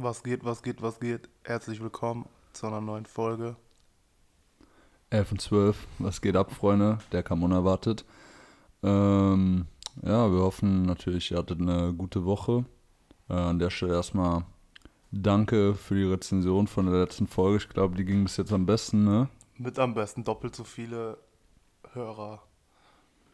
[0.00, 1.28] Was geht, was geht, was geht?
[1.42, 3.56] Herzlich willkommen zu einer neuen Folge.
[5.10, 6.98] 11 und 12, was geht ab, Freunde?
[7.10, 8.04] Der kam unerwartet.
[8.84, 9.66] Ähm,
[10.00, 12.64] ja, wir hoffen natürlich, ihr hattet eine gute Woche.
[13.28, 14.44] Äh, an der Stelle erstmal
[15.10, 17.56] danke für die Rezension von der letzten Folge.
[17.56, 19.28] Ich glaube, die ging bis jetzt am besten, ne?
[19.56, 21.18] Mit am besten doppelt so viele
[21.92, 22.40] Hörer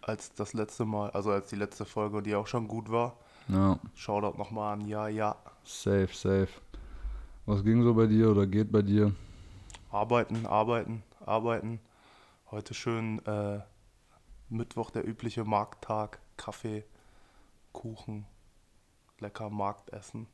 [0.01, 3.19] als das letzte Mal, also als die letzte Folge, die auch schon gut war.
[3.49, 5.37] Ja, Shoutout nochmal an Ja, ja.
[5.65, 6.49] Safe, safe.
[7.47, 9.15] Was ging so bei dir oder geht bei dir?
[9.91, 11.81] Arbeiten, arbeiten, arbeiten.
[12.51, 13.61] Heute schön äh,
[14.49, 16.21] Mittwoch, der übliche Markttag.
[16.37, 16.85] Kaffee,
[17.73, 18.27] Kuchen,
[19.21, 20.27] lecker Marktessen.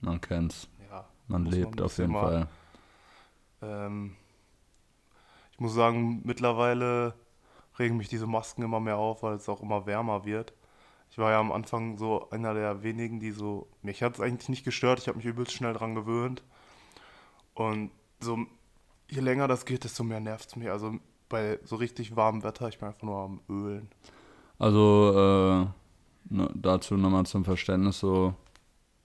[0.00, 0.68] Man kennt's.
[0.88, 2.48] Ja, Man man lebt ein auf jeden mal-
[3.60, 3.86] Fall.
[3.86, 4.16] Ähm,
[5.52, 7.14] ich muss sagen, mittlerweile
[7.78, 10.52] regen mich diese Masken immer mehr auf, weil es auch immer wärmer wird.
[11.10, 13.66] Ich war ja am Anfang so einer der wenigen, die so.
[13.82, 16.42] Mich hat es eigentlich nicht gestört, ich habe mich übelst schnell dran gewöhnt.
[17.54, 18.38] Und so,
[19.08, 20.70] je länger das geht, desto mehr nervt es mich.
[20.70, 20.94] Also
[21.28, 23.88] bei so richtig warmem Wetter, ich bin einfach nur am Ölen.
[24.58, 25.12] Also,
[26.30, 28.34] äh, ne, dazu nochmal zum Verständnis so,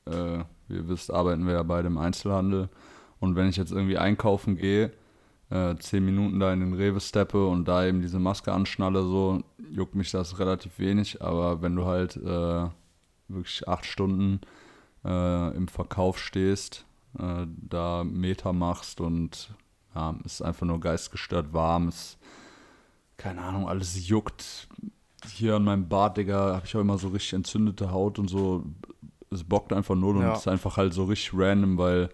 [0.06, 2.70] äh, wie ihr wisst, arbeiten wir ja beide im Einzelhandel.
[3.20, 4.92] Und wenn ich jetzt irgendwie einkaufen gehe,
[5.56, 9.42] äh, zehn Minuten da in den Rewe steppe und da eben diese Maske anschnalle, so,
[9.72, 11.22] juckt mich das relativ wenig.
[11.22, 12.68] Aber wenn du halt äh,
[13.28, 14.42] wirklich acht Stunden
[15.04, 16.86] äh, im Verkauf stehst,
[17.20, 19.52] äh, da Meter machst und
[19.94, 22.18] ja, es ist einfach nur geistgestört warm, es,
[23.18, 24.68] keine Ahnung, alles juckt,
[25.32, 28.64] hier an meinem Bart, Digga, habe ich auch immer so richtig entzündete Haut und so.
[29.32, 30.34] Es bockt einfach null und Ja.
[30.34, 32.10] es ist einfach halt so richtig random, weil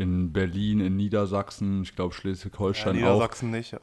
[0.00, 3.76] in Berlin, in Niedersachsen, ich glaube Ja, Schleswig-Holstein auch, Niedersachsen nicht.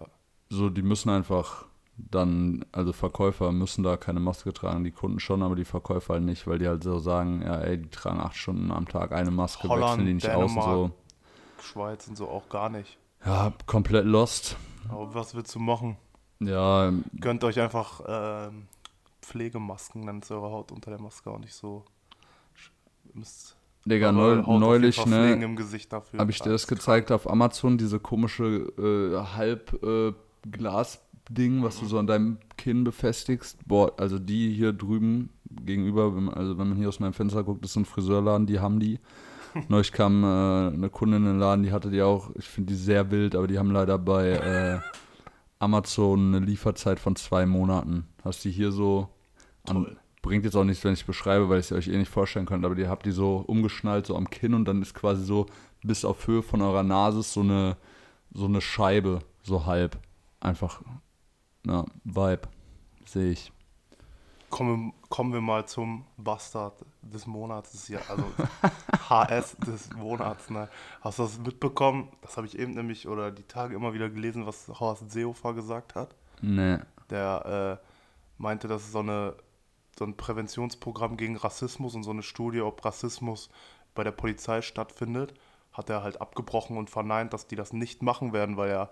[0.49, 1.65] so die müssen einfach
[1.97, 6.23] dann, also Verkäufer müssen da keine Maske tragen, die Kunden schon, aber die Verkäufer halt
[6.23, 9.31] nicht, weil die halt so sagen, ja ey, die tragen acht Stunden am Tag eine
[9.31, 10.69] Maske, Holland, wechseln die nicht aus und so.
[10.69, 10.91] Dänemark.
[11.61, 12.97] Schweiz und so auch gar nicht.
[13.25, 14.57] Ja, komplett lost.
[14.89, 15.97] Aber was willst du machen?
[16.39, 18.67] Ja, Gönnt euch einfach ähm,
[19.23, 21.83] Pflegemasken, dann ist eure Haut unter der Maske auch nicht so.
[23.05, 23.56] Ihr müsst
[23.87, 26.20] Digga, neu, neulich, ne, im Gesicht dafür.
[26.20, 30.14] Habe ich dir das gezeigt auf Amazon, diese komische äh, halb äh,
[31.30, 33.59] was du so an deinem Kinn befestigst?
[33.67, 37.43] Boah, also die hier drüben gegenüber, wenn man, also wenn man hier aus meinem Fenster
[37.43, 38.99] guckt, ist so ein Friseurladen, die haben die.
[39.70, 42.80] Neulich kam äh, eine Kundin in den Laden, die hatte die auch, ich finde die
[42.80, 44.80] sehr wild, aber die haben leider bei äh,
[45.59, 48.05] Amazon eine Lieferzeit von zwei Monaten.
[48.23, 49.09] Hast die hier so
[49.67, 49.98] an.
[50.27, 52.65] Bringt jetzt auch nichts, wenn ich beschreibe, weil ich es euch eh nicht vorstellen könnt,
[52.65, 55.45] aber ihr habt die so umgeschnallt, so am Kinn und dann ist quasi so
[55.83, 57.77] bis auf Höhe von eurer Nase so eine,
[58.33, 59.98] so eine Scheibe, so halb.
[60.42, 60.82] Einfach,
[61.64, 62.42] na, Vibe,
[63.05, 63.54] sehe ich.
[64.49, 67.87] Kommen, kommen wir mal zum Bastard des Monats.
[67.87, 68.26] Ja, also
[69.10, 70.49] HS des Monats.
[70.49, 70.67] Ne?
[70.99, 72.10] Hast du das mitbekommen?
[72.21, 75.95] Das habe ich eben nämlich oder die Tage immer wieder gelesen, was Horst Seehofer gesagt
[75.95, 76.16] hat.
[76.42, 76.80] Nee.
[77.10, 77.87] Der äh,
[78.37, 79.36] meinte, dass es so, eine,
[79.97, 83.49] so ein Präventionsprogramm gegen Rassismus und so eine Studie, ob Rassismus
[83.95, 85.33] bei der Polizei stattfindet,
[85.73, 88.89] hat er halt abgebrochen und verneint, dass die das nicht machen werden, weil er,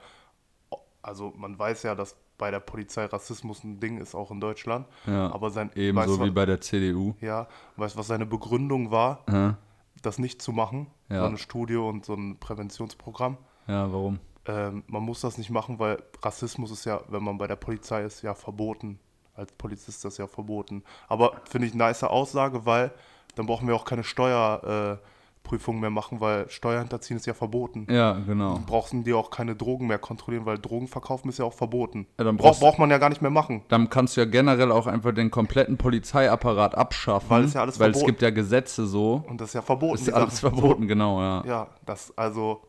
[1.02, 4.88] also man weiß ja, dass bei der Polizei Rassismus ein Ding ist, auch in Deutschland.
[5.08, 7.16] Ja, aber sein, Ebenso weißt, wie bei der CDU.
[7.22, 9.54] ja, weißt du, was seine Begründung war, Hä?
[10.02, 10.88] das nicht zu machen?
[11.10, 11.22] Ja.
[11.22, 13.38] So eine Studie und so ein Präventionsprogramm.
[13.68, 14.20] Ja, warum?
[14.48, 18.04] Ähm, man muss das nicht machen, weil Rassismus ist ja, wenn man bei der Polizei
[18.04, 19.00] ist, ja verboten.
[19.36, 20.84] Als Polizist ist das ja verboten.
[21.10, 22.92] Aber finde ich eine nice Aussage, weil
[23.36, 27.86] dann brauchen wir auch keine Steuerprüfung äh, mehr machen, weil Steuerhinterziehen ist ja verboten.
[27.90, 28.62] Ja, genau.
[28.66, 32.08] Brauchen die auch keine Drogen mehr kontrollieren, weil Drogen verkaufen ist ja auch verboten.
[32.18, 33.64] Ja, dann Brauch, braucht man ja gar nicht mehr machen.
[33.68, 37.30] Dann kannst du ja generell auch einfach den kompletten Polizeiapparat abschaffen.
[37.30, 39.22] Weil es ja alles Weil es verboten- gibt ja Gesetze so.
[39.28, 39.96] Und das ist ja verboten.
[39.96, 41.44] Ist ja alles verboten, genau, ja.
[41.46, 42.62] Ja, das, also,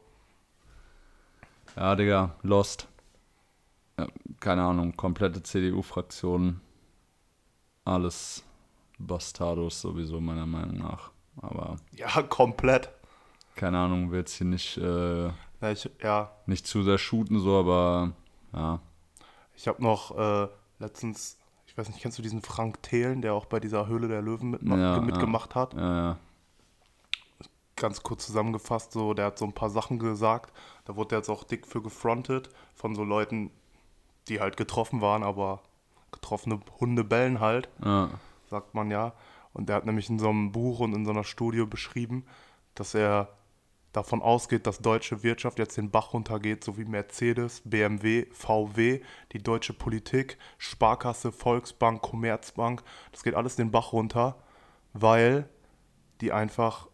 [1.76, 2.88] Ja, Digga, Lost.
[4.40, 6.60] Keine Ahnung, komplette CDU-Fraktion.
[7.84, 8.44] Alles
[8.98, 11.10] Bastardos sowieso, meiner Meinung nach.
[11.40, 12.90] Aber ja, komplett.
[13.54, 17.58] keine Ahnung, will jetzt hier nicht, äh, Ja, ich, ja, nicht zu sehr shooten, so,
[17.58, 18.12] aber
[18.52, 18.80] ja.
[19.54, 23.46] ich habe noch äh, letztens, ich weiß nicht, kennst du diesen Frank Thelen, der auch
[23.46, 25.74] bei dieser Höhle der Löwen mitma Ja, mitgemacht hat?
[25.74, 26.18] Ja, ja.
[27.76, 30.52] ganz kurz zusammengefasst, so, der hat so ein paar Sachen gesagt.
[30.86, 33.50] Da wurde er jetzt auch dick für gefrontet von so Leuten,
[34.28, 35.62] die halt getroffen waren, aber
[36.12, 38.10] getroffene Hunde bellen halt, ja.
[38.50, 39.12] sagt man ja.
[39.52, 42.26] Und der hat nämlich in so einem Buch und in so einer Studie beschrieben,
[42.74, 43.28] dass er
[43.92, 49.00] davon ausgeht, dass deutsche Wirtschaft jetzt den Bach runtergeht, so wie Mercedes, BMW, VW,
[49.32, 52.82] die deutsche Politik, Sparkasse, Volksbank, Commerzbank,
[53.12, 54.36] das geht alles den Bach runter,
[54.92, 55.48] weil
[56.20, 56.88] die einfach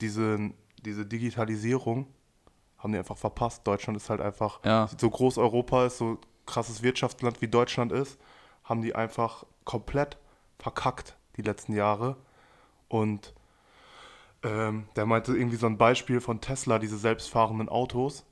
[0.00, 0.54] diesen
[0.84, 2.06] diese Digitalisierung
[2.78, 3.66] haben die einfach verpasst.
[3.66, 4.88] Deutschland ist halt einfach, Ja.
[4.96, 8.18] so groß Europa ist, so krasses Wirtschaftsland wie Deutschland ist,
[8.64, 10.18] haben die einfach komplett
[10.58, 12.16] verkackt die letzten Jahre.
[12.88, 13.34] Und
[14.42, 18.24] ähm, der meinte irgendwie so ein Beispiel von Tesla, diese selbstfahrenden Autos.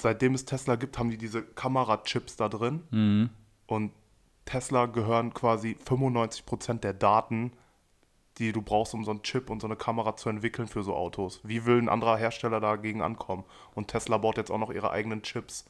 [0.00, 2.82] Seitdem es Tesla gibt, haben die diese Kamerachips da drin.
[2.90, 3.30] Mhm.
[3.66, 3.92] Und
[4.44, 7.52] Tesla gehören quasi 95% der Daten,
[8.38, 10.94] die du brauchst, um so einen Chip und so eine Kamera zu entwickeln für so
[10.94, 11.40] Autos.
[11.42, 13.44] Wie will ein anderer Hersteller dagegen ankommen?
[13.74, 15.66] Und Tesla baut jetzt auch noch ihre eigenen Chips.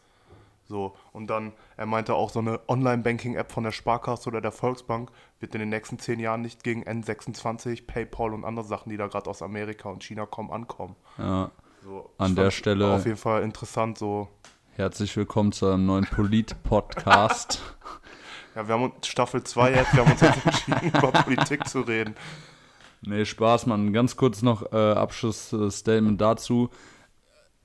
[0.68, 5.10] So, und dann, er meinte auch, so eine Online-Banking-App von der Sparkasse oder der Volksbank
[5.40, 9.06] wird in den nächsten zehn Jahren nicht gegen N26, PayPal und andere Sachen, die da
[9.06, 10.94] gerade aus Amerika und China kommen, ankommen.
[11.16, 11.50] Ja.
[11.82, 14.28] So, An der Stelle- Auf jeden Fall interessant, so.
[14.76, 17.62] Herzlich willkommen zu einem neuen Polit-Podcast.
[18.54, 21.80] Ja, wir haben uns Staffel 2 jetzt, wir haben uns jetzt entschieden, über Politik zu
[21.82, 22.16] reden.
[23.02, 23.92] Nee, Spaß, Mann.
[23.92, 26.68] Ganz kurz noch äh, Abschlussstatement dazu.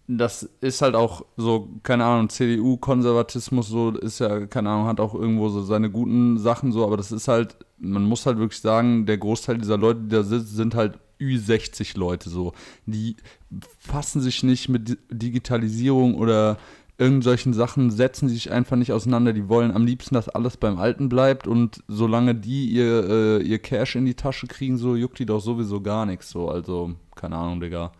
[0.06, 5.16] Das ist halt auch so, keine Ahnung, CDU-Konservatismus, so ist ja, keine Ahnung, hat auch
[5.16, 9.06] irgendwo so seine guten Sachen so, aber das ist halt, man muss halt wirklich sagen,
[9.06, 12.52] der Großteil dieser Leute, die da sitzen, sind halt Ü60 Leute so.
[12.86, 13.16] Die
[13.80, 16.58] fassen sich nicht mit Di- Digitalisierung oder
[16.98, 19.32] irgendwelchen Sachen, setzen sich einfach nicht auseinander.
[19.32, 23.60] Die wollen am liebsten, dass alles beim Alten bleibt und solange die ihr, äh, ihr
[23.60, 26.50] Cash in die Tasche kriegen, so juckt die doch sowieso gar nichts so.
[26.50, 27.94] Also, keine Ahnung, Digga.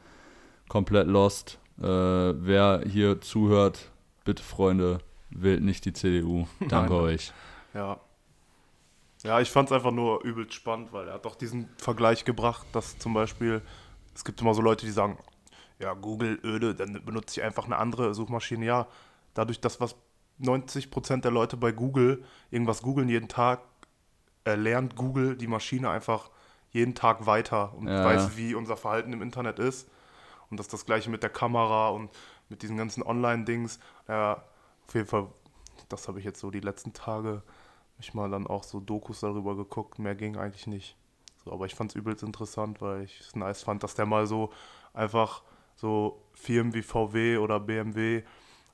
[0.68, 1.60] Komplett lost.
[1.80, 3.92] Äh, wer hier zuhört,
[4.26, 5.00] bitte Freunde,
[5.30, 6.48] wählt nicht die CDU.
[6.68, 7.34] Danke euch.
[7.74, 8.00] Ja.
[9.24, 12.68] Ja, ich fand es einfach nur übelst spannend, weil er hat doch diesen Vergleich gebracht,
[12.74, 13.62] dass zum Beispiel,
[14.14, 15.18] es gibt immer so Leute, die sagen,
[15.80, 18.66] ja, Google, öde, dann benutze ich einfach eine andere Suchmaschine.
[18.66, 18.88] Ja,
[19.34, 19.96] dadurch, dass was
[20.42, 23.62] 90% der Leute bei Google irgendwas googeln jeden Tag,
[24.46, 26.30] äh, lernt Google die Maschine einfach
[26.72, 28.04] jeden Tag weiter und Ja.
[28.04, 29.88] weiß, wie unser Verhalten im Internet ist.
[30.54, 32.12] Und das ist das gleiche mit der Kamera und
[32.48, 33.80] mit diesen ganzen Online-Dings.
[34.08, 34.44] Ja,
[34.88, 35.28] auf jeden Fall,
[35.90, 37.42] das habe ich jetzt so die letzten Tage
[37.98, 39.98] mich mal dann auch so Dokus darüber geguckt.
[39.98, 40.96] Mehr ging eigentlich nicht.
[41.44, 44.28] So, aber ich fand es übelst interessant, weil ich es nice fand, dass der mal
[44.28, 44.52] so
[44.94, 45.42] einfach
[45.76, 48.22] so Firmen wie VW oder BMW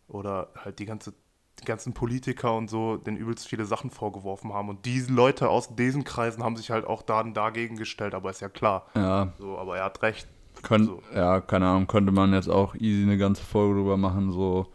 [0.10, 1.14] oder halt die ganze
[1.62, 4.70] die ganzen Politiker und so den übelst viele Sachen vorgeworfen haben.
[4.70, 8.42] Und diese Leute aus diesen Kreisen haben sich halt auch dann dagegen gestellt, aber ist
[8.42, 8.86] ja klar.
[8.96, 10.28] Ja, So, aber er hat recht.
[10.62, 11.02] Könnt, So.
[11.14, 14.68] Ja, keine Ahnung, könnte man jetzt auch easy eine ganze Folge drüber machen, so,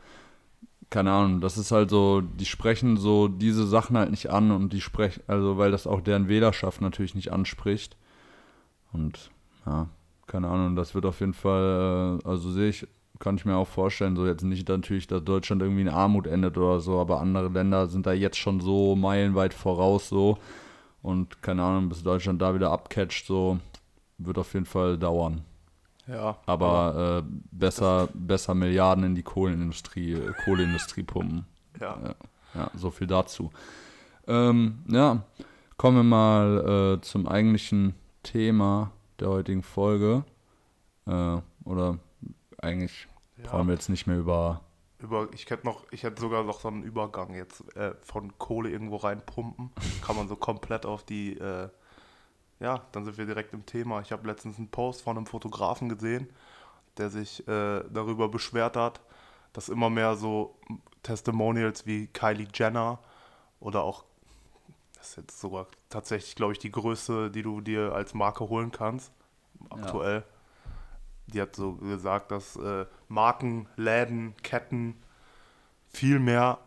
[0.91, 4.73] keine Ahnung, das ist halt so, die sprechen so diese Sachen halt nicht an und
[4.73, 7.97] die sprechen, also weil das auch deren Wählerschaft natürlich nicht anspricht.
[8.93, 9.31] Und
[9.67, 9.89] ja,
[10.27, 12.87] keine Ahnung, das wird auf jeden Fall, äh, also sehe ich,
[13.19, 16.57] kann ich mir auch vorstellen, so jetzt nicht natürlich, dass Deutschland irgendwie in Armut endet
[16.59, 20.39] oder so, aber andere Länder sind da jetzt schon so meilenweit voraus so
[21.03, 23.59] und keine Ahnung, bis Deutschland da wieder abcatcht, so,
[24.19, 25.43] wird auf jeden Fall dauern.
[26.07, 26.39] Ja.
[26.47, 31.47] Aber äh, besser, besser Milliarden in die Kohlenindustrie, Kohleindustrie pumpen.
[31.81, 31.99] ja.
[32.05, 32.15] Ja,
[32.55, 33.51] ja, so viel dazu.
[34.27, 35.23] Ähm, ja,
[35.77, 40.25] kommen wir mal äh, zum eigentlichen Thema der heutigen Folge.
[41.07, 41.99] Äh, oder
[42.59, 43.09] eigentlich
[43.43, 43.53] Ja.
[43.53, 44.61] wollen wir jetzt nicht mehr über.
[44.99, 48.71] Über, ich hätte noch, ich hätte sogar noch so einen Übergang jetzt äh, von Kohle
[48.71, 49.71] irgendwo reinpumpen.
[50.01, 51.69] Kann man so komplett auf die, äh,
[52.61, 54.01] ja, dann sind wir direkt im Thema.
[54.01, 56.29] Ich habe letztens einen Post von einem Fotografen gesehen,
[56.97, 59.01] der sich äh, darüber beschwert hat,
[59.53, 60.57] dass immer mehr so
[61.03, 62.99] Testimonials wie Kylie Jenner
[63.61, 64.05] oder auch,
[64.97, 68.71] das ist jetzt sogar tatsächlich, glaube ich, die größte, die du dir als Marke holen
[68.71, 69.13] kannst,
[69.71, 70.25] aktuell.
[71.27, 74.97] Die hat so gesagt, dass äh, Marken, Läden, Ketten
[75.89, 76.59] viel mehr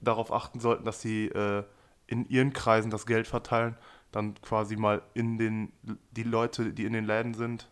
[0.00, 1.64] darauf achten sollten, dass sie äh,
[2.06, 3.76] in ihren Kreisen das Geld verteilen,
[4.12, 5.72] dann quasi mal in den
[6.12, 7.68] die Leute, die in den Läden sind,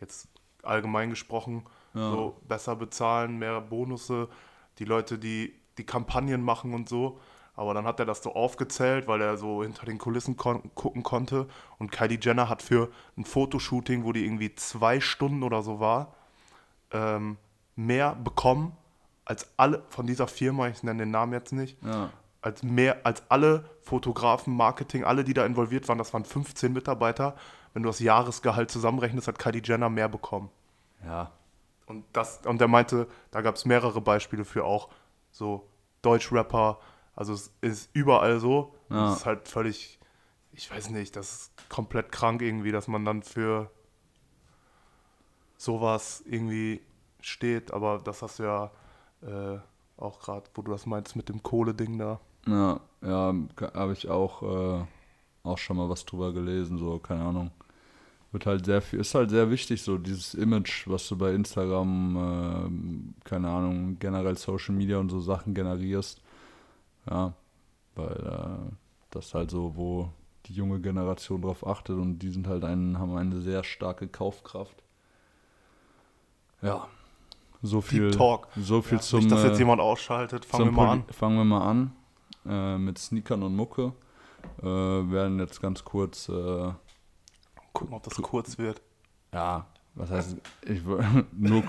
[0.00, 0.28] jetzt
[0.62, 2.10] allgemein gesprochen, Ja.
[2.10, 4.28] so besser bezahlen, mehr Bonusse,
[4.78, 7.18] die Leute, die die Kampagnen machen und so.
[7.54, 11.02] Aber dann hat er das so aufgezählt, weil er so hinter den Kulissen kon gucken
[11.02, 11.48] konnte.
[11.78, 16.14] Und Kylie Jenner hat für ein Fotoshooting, wo die irgendwie zwei Stunden oder so war,
[16.92, 17.36] ähm,
[17.74, 18.76] mehr bekommen
[19.24, 23.22] als alle von dieser Firma, ich nenne den Namen jetzt nicht, Ja, als mehr als
[23.28, 27.36] alle Fotografen, Marketing, alle, die da involviert waren, das waren 15 Mitarbeiter.
[27.72, 30.50] Wenn du das Jahresgehalt zusammenrechnest, hat Kylie Jenner mehr bekommen.
[31.04, 31.32] ja,
[31.86, 34.88] Und das, und er meinte, da gab es mehrere Beispiele für auch
[35.30, 35.68] so
[36.02, 36.78] Deutschrapper.
[37.14, 38.74] Also es ist überall so.
[38.90, 39.12] Ja.
[39.12, 39.98] Es ist halt völlig,
[40.52, 43.70] ich weiß nicht, das ist komplett krank irgendwie, dass man dann für
[45.56, 46.80] sowas irgendwie
[47.20, 47.72] steht.
[47.72, 48.70] Aber das hast du ja
[49.22, 49.58] äh,
[49.96, 52.20] auch gerade, wo du das meinst mit dem Kohle-Ding da.
[52.46, 53.34] Ja, ja
[53.74, 54.84] habe ich auch, äh,
[55.42, 57.50] auch schon mal was drüber gelesen, so, keine Ahnung.
[58.32, 62.16] wird halt sehr viel, ist halt sehr wichtig, so dieses Image, was du bei Instagram,
[63.24, 66.20] äh, keine Ahnung, generell Social Media und so Sachen generierst.
[67.10, 67.32] Ja,
[67.94, 68.72] weil äh,
[69.10, 70.10] das halt so, wo
[70.46, 74.82] die junge Generation drauf achtet und die sind halt ein, haben eine sehr starke Kaufkraft.
[76.62, 76.86] Ja,
[77.62, 78.48] so viel, Deep Talk.
[78.56, 79.20] so viel Ja, zum.
[79.20, 80.44] nicht, dass jetzt äh, jemand ausschaltet.
[80.44, 81.04] Fangen wir mal an.
[81.10, 81.92] Fangen wir mal an
[82.48, 83.92] äh, mit Sneakern und Mucke.
[84.62, 86.72] Äh, werden jetzt ganz kurz, äh,
[87.72, 88.80] Gucken, ob das kurz wird.
[89.32, 90.82] ja, was heißt, ich
[91.32, 91.62] nur,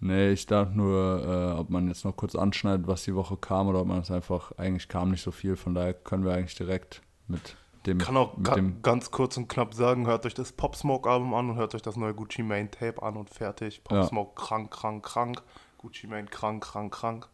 [0.00, 3.68] nee, ich dachte nur, äh, ob man jetzt noch kurz anschneidet, was die Woche kam
[3.68, 6.54] oder ob man es einfach, eigentlich kam nicht so viel, von daher können wir eigentlich
[6.56, 10.74] direkt mit dem, Kann auch ga ganz kurz und knapp sagen, hört euch das Pop
[10.74, 13.84] Smoke Album an und hört euch das neue Gucci Mane Tape an und fertig.
[13.84, 14.04] Pop Ja.
[14.04, 15.42] Smoke krank, krank, krank.
[15.78, 17.28] Gucci Mane krank, krank, krank.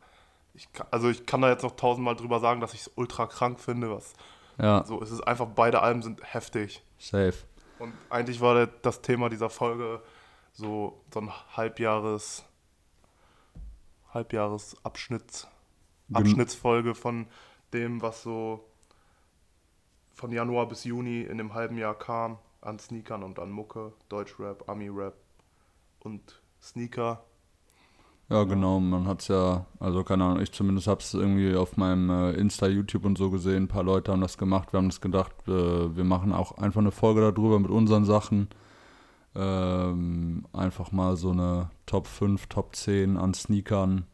[0.55, 3.27] Ich kann, also ich kann da jetzt noch tausendmal drüber sagen, dass ich es ultra
[3.27, 3.91] krank finde.
[3.91, 4.13] Was,
[4.59, 6.83] ja, so, es ist einfach, beide Alben sind heftig.
[6.99, 7.35] safe.
[7.79, 10.03] Und eigentlich war das Thema dieser Folge
[10.53, 12.45] so, so ein Halbjahres,
[14.13, 15.49] Halbjahres Abschnitts,
[16.09, 17.27] Gen- Abschnittsfolge von
[17.73, 18.69] dem, was so
[20.15, 24.69] von Januar bis Juni in dem halben Jahr kam, an Sneakern und an Mucke, Deutschrap,
[24.69, 25.15] Ami-Rap
[26.01, 27.25] und Sneaker.
[28.33, 32.33] Ja, genau, man hat's ja, also keine Ahnung, ich zumindest hab's irgendwie auf meinem äh,
[32.33, 35.35] Insta, YouTube und so gesehen, ein paar Leute haben das gemacht, wir haben das gedacht,
[35.49, 38.49] äh, wir machen auch einfach eine Folge darüber mit unseren Sachen.
[39.35, 44.07] Ähm, einfach mal so eine Top 5, Top 10 an Sneakern,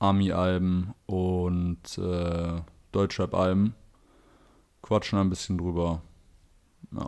[0.00, 3.74] Army-Alben und äh, Deutschrap-Alben.
[4.82, 6.02] Quatschen ein bisschen drüber.
[6.90, 7.06] Ja,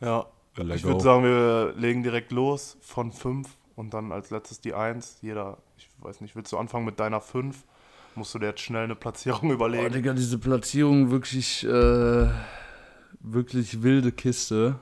[0.00, 0.26] Ja,
[0.74, 5.18] ich würde sagen, wir legen direkt los von 5 und dann als letztes die 1.
[5.22, 7.64] Jeder, ich weiß nicht, willst du anfangen mit deiner 5?
[8.14, 9.92] Musst du dir jetzt schnell eine Platzierung Oh, überlegen?
[9.92, 12.28] Digga, diese Platzierung wirklich, äh,
[13.20, 14.76] wirklich wilde Kiste.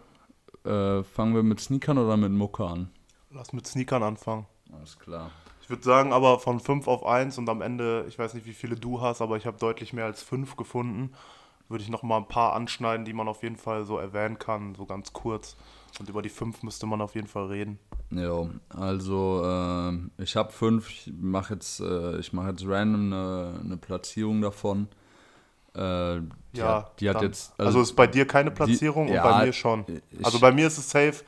[0.65, 2.91] Äh, fangen wir mit Sneakern oder mit Mucke an?
[3.31, 4.47] Lass mit Sneakern anfangen.
[4.73, 5.31] Alles klar.
[5.63, 8.53] Ich würde sagen, aber von 5 auf 1 und am Ende, ich weiß nicht, wie
[8.55, 11.13] viele du hast, aber ich habe deutlich mehr als 5 gefunden.
[11.69, 14.75] Würde ich noch mal ein paar anschneiden, die man auf jeden Fall so erwähnen kann,
[14.75, 15.57] so ganz kurz.
[16.01, 17.79] Und über die 5 müsste man auf jeden Fall reden.
[18.11, 20.89] Ja, also äh, ich habe fünf.
[20.91, 24.89] Ich mache jetzt, äh, ich mache jetzt random eine, eine Platzierung davon.
[25.75, 26.21] Äh,
[26.53, 27.59] die Ja, hat, die hat jetzt.
[27.59, 29.85] Also, ist bei dir keine Platzierung die- und ja, bei mir schon.
[30.23, 31.25] also bei mir ist es safe,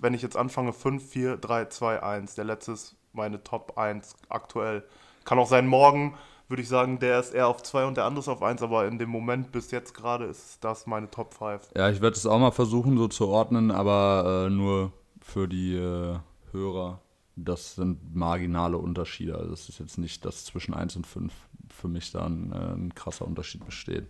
[0.00, 2.34] wenn ich jetzt anfange, 5, 4, 3, 2, 1.
[2.34, 4.82] Der letzte ist meine Top 1 aktuell.
[5.24, 6.16] Kann auch sein, morgen
[6.48, 8.86] würde ich sagen, der ist eher auf 2 und der andere ist auf 1, aber
[8.86, 11.60] in dem Moment bis jetzt gerade ist das meine Top 5.
[11.76, 14.92] Ja, ich werde es auch mal versuchen, so zu ordnen, aber äh, nur
[15.26, 16.18] für die äh,
[16.52, 17.00] Hörer.
[17.34, 19.36] Das sind marginale Unterschiede.
[19.36, 21.32] Also es ist jetzt nicht, dass zwischen 1 und 5
[21.68, 24.06] für mich da ein, äh, ein krasser Unterschied besteht.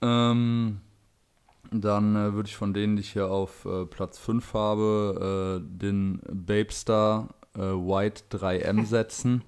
[0.00, 0.80] Ähm,
[1.70, 5.78] dann äh, würde ich von denen, die ich hier auf äh, Platz 5 habe, äh,
[5.78, 9.42] den Babestar äh, White 3M setzen.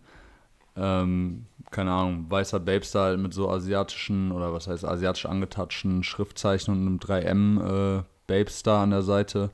[0.76, 6.72] ähm, keine Ahnung, weißer Babestar halt mit so asiatischen oder was heißt asiatisch angetatschten Schriftzeichen
[6.74, 9.50] und einem 3M äh, Babestar an der Seite.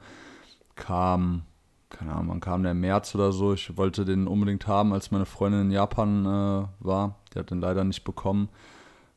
[0.74, 1.42] Kam,
[1.90, 3.52] keine Ahnung, wann kam der im März oder so.
[3.52, 7.16] Ich wollte den unbedingt haben, als meine Freundin in Japan äh, war.
[7.32, 8.48] Die hat den leider nicht bekommen.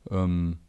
[0.10, 0.60] Ähm,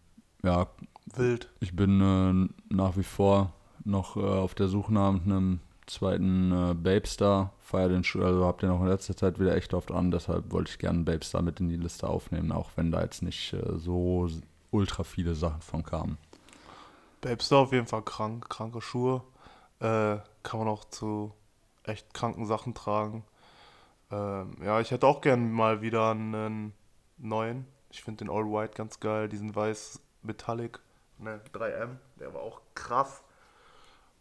[0.42, 0.68] ja,
[1.14, 1.50] Wild.
[1.60, 3.52] ich bin äh, nach wie vor
[3.84, 7.52] noch äh, auf der Suche nach einem zweiten äh, Babestar.
[7.60, 10.52] Feier den Schuh, also habt ihr noch in letzter Zeit wieder echt oft an, deshalb
[10.52, 13.52] wollte ich gerne einen Babestar mit in die Liste aufnehmen, auch wenn da jetzt nicht
[13.54, 14.28] äh, so
[14.70, 16.18] ultra viele Sachen von kamen.
[17.20, 19.22] Babestar auf jeden Fall krank, kranke Schuhe.
[19.80, 21.34] Äh, kann man auch zu
[21.82, 23.24] echt kranken Sachen tragen.
[24.10, 26.72] Ähm, ja, ich hätte auch gern mal wieder einen
[27.18, 27.66] neuen.
[27.90, 30.80] Ich finde den All White ganz geil, diesen weiß Metallic,
[31.18, 33.24] ne, 3M, der war auch krass.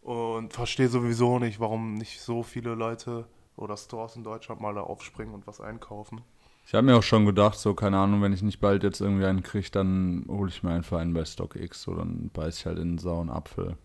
[0.02, 4.82] Und verstehe sowieso nicht, warum nicht so viele Leute oder Stores in Deutschland mal da
[4.82, 6.22] aufspringen und was einkaufen.
[6.66, 9.26] Ich habe mir auch schon gedacht, so, keine Ahnung, wenn ich nicht bald jetzt irgendwie
[9.26, 12.78] einen kriege, dann hole ich mir einfach einen bei StockX, so, dann beiß ich halt
[12.78, 13.76] in einen sauren Apfel.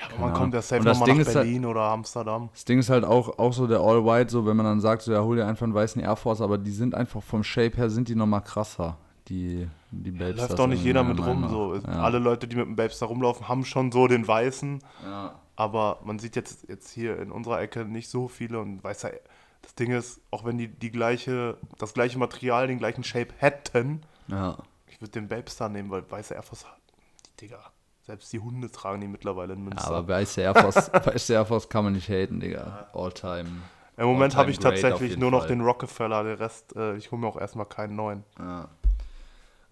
[0.00, 2.48] Ja, aber man kommt ja safe nochmal Ding nach halt- Berlin oder Amsterdam.
[2.52, 5.02] Das Ding ist halt auch, auch so der All White, so wenn man dann sagt,
[5.02, 7.76] so ja, hol dir einfach einen weißen Air Force, aber die sind einfach vom Shape
[7.76, 8.96] her, sind die nochmal krasser.
[9.28, 10.40] Die, die Babes.
[10.40, 11.48] Läuft doch nicht jeder mit rum.
[11.48, 11.76] So.
[11.76, 12.02] Ja.
[12.02, 14.80] Alle Leute, die mit dem Babes da rumlaufen, haben schon so den weißen.
[15.04, 15.34] Ja.
[15.54, 19.10] Aber man sieht jetzt, jetzt hier in unserer Ecke nicht so viele und weiß ja,
[19.62, 24.00] das Ding ist, auch wenn die, die gleiche, das gleiche Material, den gleichen Shape hätten,
[24.26, 24.56] ja.
[24.88, 26.64] ich würde den Babestar nehmen, weil weiße Air Force,
[27.38, 27.60] die Digga,
[28.10, 29.88] selbst die Hunde tragen die mittlerweile in Münster.
[29.88, 30.40] Aber weiße
[31.32, 32.88] Air Force, kann man nicht haten, Digga.
[32.92, 33.48] All time.
[33.96, 35.48] Im Moment habe ich tatsächlich nur noch Fall.
[35.48, 38.24] den Rockefeller, der Rest, äh, ich hole mir auch erstmal keinen neuen.
[38.38, 38.68] Ja.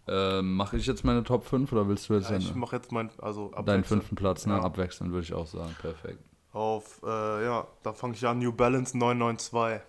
[0.06, 2.92] Äh, Mache ich jetzt meine Top 5 oder willst du jetzt Ja, ich mache jetzt
[2.92, 4.54] mein, also deinen fünften Platz, ne?
[4.54, 4.62] Ja.
[4.62, 5.74] Abwechselnd würde ich auch sagen.
[5.80, 6.22] Perfekt.
[6.52, 9.82] Auf, äh, ja, da fange ich an, New Balance 992.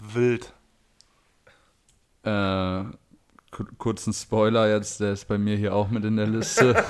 [0.00, 0.54] Wild.
[2.22, 2.84] Äh,
[3.78, 6.74] kurzen Spoiler jetzt, der ist bei mir hier auch mit in der Liste.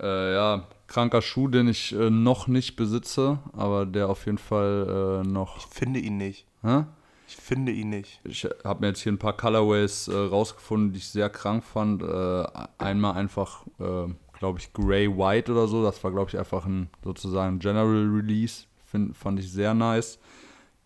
[0.00, 5.22] äh, ja, kranker Schuh, den ich äh, noch nicht besitze, aber der auf jeden Fall
[5.24, 5.58] äh, noch.
[5.58, 6.46] Ich finde ihn nicht.
[6.62, 6.84] Hä?
[7.30, 8.20] Ich finde ihn nicht.
[8.24, 12.02] Ich habe mir jetzt hier ein paar Colorways äh, rausgefunden, die ich sehr krank fand.
[12.02, 12.44] Äh,
[12.78, 15.84] einmal einfach, äh, glaube ich, Grey White oder so.
[15.84, 18.64] Das war, glaube ich, einfach ein sozusagen General Release.
[18.84, 20.18] Find, fand ich sehr nice.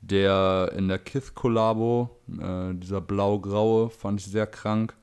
[0.07, 4.95] Der in der Kith Collabo, äh, dieser blau-graue, fand ich sehr krank.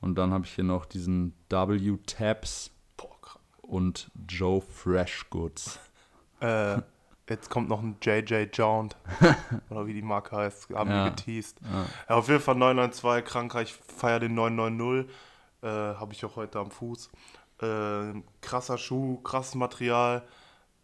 [0.00, 3.38] Und dann habe ich hier noch diesen W Tabs Boah, krass.
[3.62, 5.78] und Joe Fresh Goods.
[6.40, 6.78] Äh,
[7.28, 8.96] jetzt kommt noch ein JJ Jaunt.
[9.70, 10.70] oder wie die Marke heißt.
[10.74, 11.04] Haben Ja.
[11.04, 11.60] wir geteased.
[11.62, 11.86] Ja.
[12.08, 13.62] Ja, auf jeden Fall 992, kranker.
[13.62, 15.08] Ich feiere den 990.
[15.62, 17.10] Äh, Habe ich auch heute am Fuß.
[17.60, 20.24] Äh, krasser Schuh, krasses Material.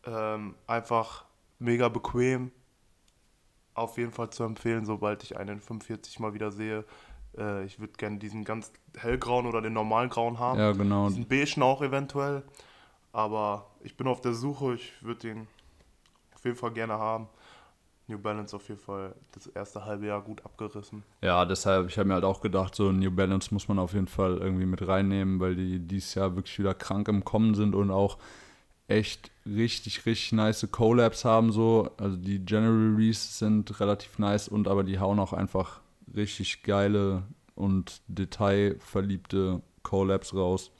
[0.06, 1.24] Ähm, einfach
[1.58, 2.52] mega bequem.
[3.78, 6.84] Auf jeden Fall zu empfehlen, sobald ich einen 45 mal wieder sehe.
[7.36, 10.58] Äh, ich würde gerne diesen ganz hellgrauen oder den normalen grauen haben.
[10.58, 11.08] Ja, genau.
[11.08, 12.42] Diesen beigen auch eventuell.
[13.12, 14.74] Aber ich bin auf der Suche.
[14.74, 15.48] Ich würde den
[16.34, 17.28] auf jeden Fall gerne haben.
[18.08, 21.02] New Balance auf jeden Fall das erste halbe Jahr gut abgerissen.
[21.20, 24.06] Ja, deshalb, ich habe mir halt auch gedacht, so New Balance muss man auf jeden
[24.06, 27.90] Fall irgendwie mit reinnehmen, weil die dieses Jahr wirklich wieder krank im Kommen sind und
[27.90, 28.16] auch
[28.88, 31.90] echt richtig, richtig nice Collabs haben so.
[31.98, 35.80] Also die General Releases sind relativ nice und aber die hauen auch einfach
[36.14, 37.22] richtig geile
[37.54, 40.70] und detailverliebte Collabs raus.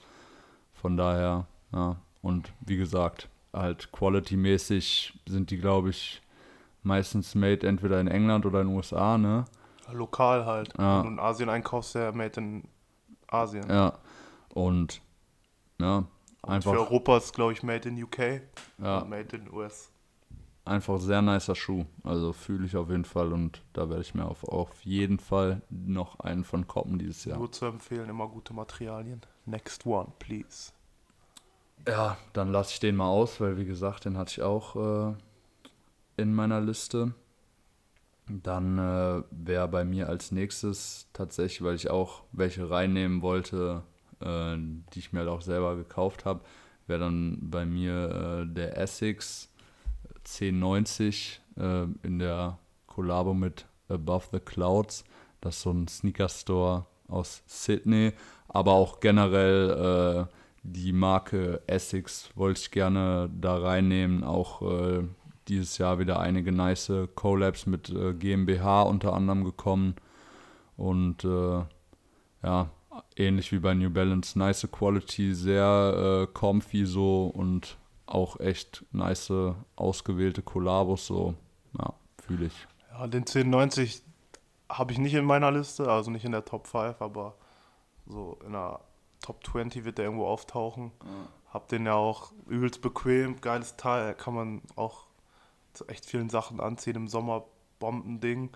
[0.73, 1.97] Von daher, ja.
[2.21, 6.21] Und wie gesagt, halt quality-mäßig sind die, glaube ich,
[6.83, 9.45] meistens made entweder in England oder in den USA, ne?
[9.91, 10.73] Lokal halt.
[10.77, 10.99] Ja.
[10.99, 12.63] Wenn du in Asien einkaufst, der made in
[13.27, 13.67] Asien.
[13.69, 13.97] Ja.
[14.53, 15.01] Und
[15.79, 16.05] ja,
[16.41, 18.41] Und Für einfach, Europa ist, glaube ich, made in UK
[18.77, 19.91] ja, made in US.
[20.65, 21.85] einfach sehr nicer Schuh.
[22.03, 25.61] Also fühle ich auf jeden Fall und da werde ich mir auf, auf jeden Fall
[25.69, 27.37] noch einen von koppen dieses Jahr.
[27.37, 29.21] Nur zu empfehlen, immer gute Materialien.
[29.45, 30.71] Next one, please.
[31.87, 35.15] Ja, dann lasse ich den mal aus, weil wie gesagt, den hatte ich auch äh,
[36.17, 37.13] in meiner Liste.
[38.27, 43.83] Dann äh, wäre bei mir als nächstes tatsächlich, weil ich auch welche reinnehmen wollte,
[44.21, 46.41] äh, die ich mir halt auch selber gekauft habe,
[46.87, 49.49] wäre dann bei mir äh, der Essex
[50.25, 55.03] 1090 äh, in der Kollabo mit Above the Clouds.
[55.41, 58.13] Das ist so ein Sneaker-Store aus Sydney,
[58.47, 64.23] aber auch generell äh, die Marke Essex wollte ich gerne da reinnehmen.
[64.23, 65.03] Auch äh,
[65.47, 69.95] dieses Jahr wieder einige nice Collabs mit äh, GmbH unter anderem gekommen.
[70.77, 71.63] Und äh,
[72.43, 72.69] ja,
[73.15, 79.31] ähnlich wie bei New Balance, nice Quality, sehr äh, comfy so und auch echt nice
[79.75, 81.35] ausgewählte Kollabos so.
[81.77, 82.67] Ja, fühle ich.
[82.91, 84.03] Ja, den 1090
[84.69, 87.35] habe ich nicht in meiner Liste, also nicht in der Top 5, aber
[88.05, 88.79] so in der
[89.21, 90.91] Top 20 wird der irgendwo auftauchen.
[91.51, 95.07] Hab den ja auch übelst bequem, geiles Teil, kann man auch
[95.73, 97.45] zu echt vielen Sachen anziehen im Sommer,
[97.79, 98.51] Bombending.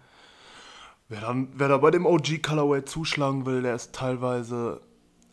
[1.10, 4.82] Wer, dann, wer da bei dem OG Colorway zuschlagen will, der ist teilweise,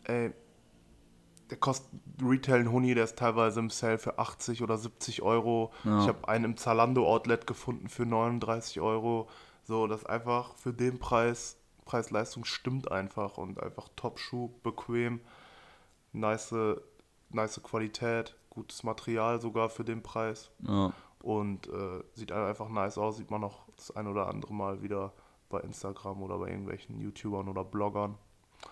[0.03, 0.31] ey,
[1.49, 1.89] der kostet
[2.23, 5.71] Retail ein Huni, der ist teilweise im Sale für 80 oder 70 Euro.
[5.83, 6.01] Ja.
[6.01, 9.27] Ich habe einen im Zalando Outlet gefunden für 39 Euro.
[9.63, 15.19] So, das einfach für den Preis, Preis-Leistung stimmt einfach und einfach Top-Schuh, bequem,
[16.13, 16.55] nice,
[17.29, 23.17] nice Qualität, gutes Material sogar für den Preis Ja, und äh, sieht einfach nice aus,
[23.17, 25.13] sieht man auch das ein oder andere Mal wieder
[25.51, 28.15] bei Instagram oder bei irgendwelchen YouTubern oder Bloggern.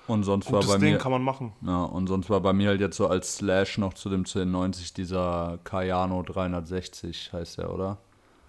[0.08, 0.98] und sonst war Gutes bei Ding mir.
[1.00, 1.54] kann man machen.
[1.62, 4.94] Ja, und sonst war bei mir halt jetzt so als Slash noch zu dem 1090
[4.94, 7.98] dieser Cayano 360 heißt der, oder?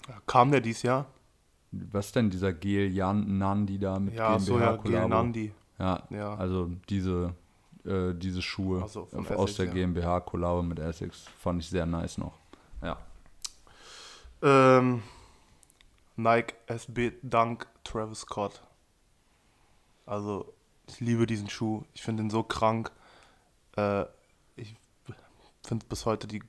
[0.08, 1.06] Ja, kam der dies Jahr?
[1.72, 5.52] Was denn dieser Gel Jan Nandi da mit Ja, so ja, GmbH Gel Nandi.
[5.78, 6.34] Ja, Ja.
[6.34, 7.32] also diese,
[7.84, 9.72] äh, diese Schuhe so, von aus Essex, der ja.
[9.72, 12.34] GmbH Kollabo mit Essex fand ich sehr nice noch.
[12.82, 12.98] Ja.
[14.42, 15.02] Ähm,
[16.16, 18.62] Nike SB Dunk Travis Scott.
[20.06, 20.52] Also,
[20.88, 21.84] ich liebe diesen Schuh.
[21.94, 22.90] Ich finde ihn so krank.
[23.76, 24.04] Äh,
[24.56, 24.74] ich
[25.64, 26.42] finde bis heute die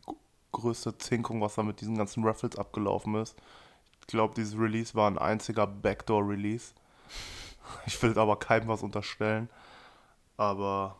[0.52, 3.36] größte Zinkung, was da mit diesen ganzen Raffles abgelaufen ist.
[4.02, 6.74] Ich glaube, dieses Release war ein einziger Backdoor-Release.
[7.86, 9.48] Ich will aber keinem was unterstellen.
[10.36, 10.98] Aber.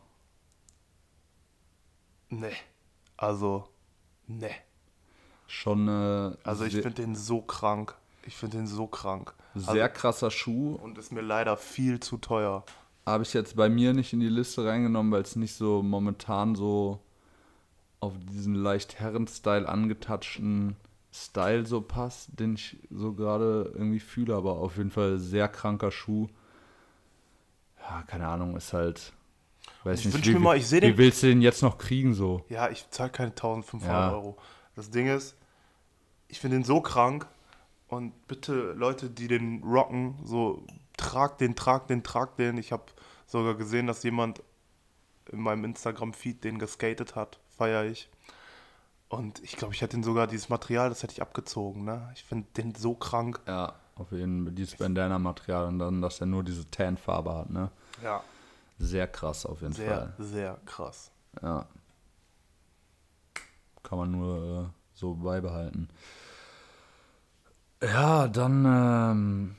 [2.30, 2.52] Ne.
[3.18, 3.68] Also.
[4.28, 4.52] Ne.
[5.48, 7.98] Schon äh, Also ich finde den so krank.
[8.26, 9.36] Ich finde den so krank.
[9.56, 10.76] Sehr Also, krasser Schuh.
[10.76, 12.64] und ist mir leider viel zu teuer.
[13.06, 16.56] habe ich jetzt bei mir nicht in die Liste reingenommen, weil es nicht so momentan
[16.56, 17.00] so
[18.00, 20.76] auf diesen leicht Herren-Style angetatschten
[21.14, 25.92] Style so passt, den ich so gerade irgendwie fühle, aber auf jeden Fall sehr kranker
[25.92, 26.28] Schuh.
[27.80, 29.12] Ja, keine Ahnung, ist halt.
[29.84, 31.62] Weiß Ich nicht, wünsch wie, mir mal, ich seh wie den- willst du den jetzt
[31.64, 32.46] noch kriegen so?
[32.50, 34.12] Ja, ich zahle keine 1500 Ja.
[34.12, 34.38] Euro.
[34.76, 35.36] Das Ding ist,
[36.28, 37.28] ich finde den so krank
[37.92, 42.58] und bitte Leute, die den rocken, so tragt den, tragt den, tragt den.
[42.58, 42.86] Ich habe
[43.28, 44.42] sogar gesehen, dass jemand
[45.30, 48.10] in meinem Instagram-Feed den geskatet hat, feiere ich.
[49.10, 52.10] Und ich glaube, ich hätte den sogar, dieses Material, das hätte ich abgezogen, ne?
[52.16, 53.42] Ich finde den so krank.
[53.46, 57.72] Ja, auf jeden Fall dieses Bandana-Material und dann, dass er nur diese Tan-Farbe hat, ne?
[58.02, 58.24] Ja.
[58.80, 60.14] Sehr krass auf jeden Sehr, Fall.
[60.18, 61.12] sehr krass.
[61.42, 61.68] Ja.
[63.84, 65.90] Kann man nur äh, so beibehalten.
[67.82, 69.56] Ja, dann, ähm,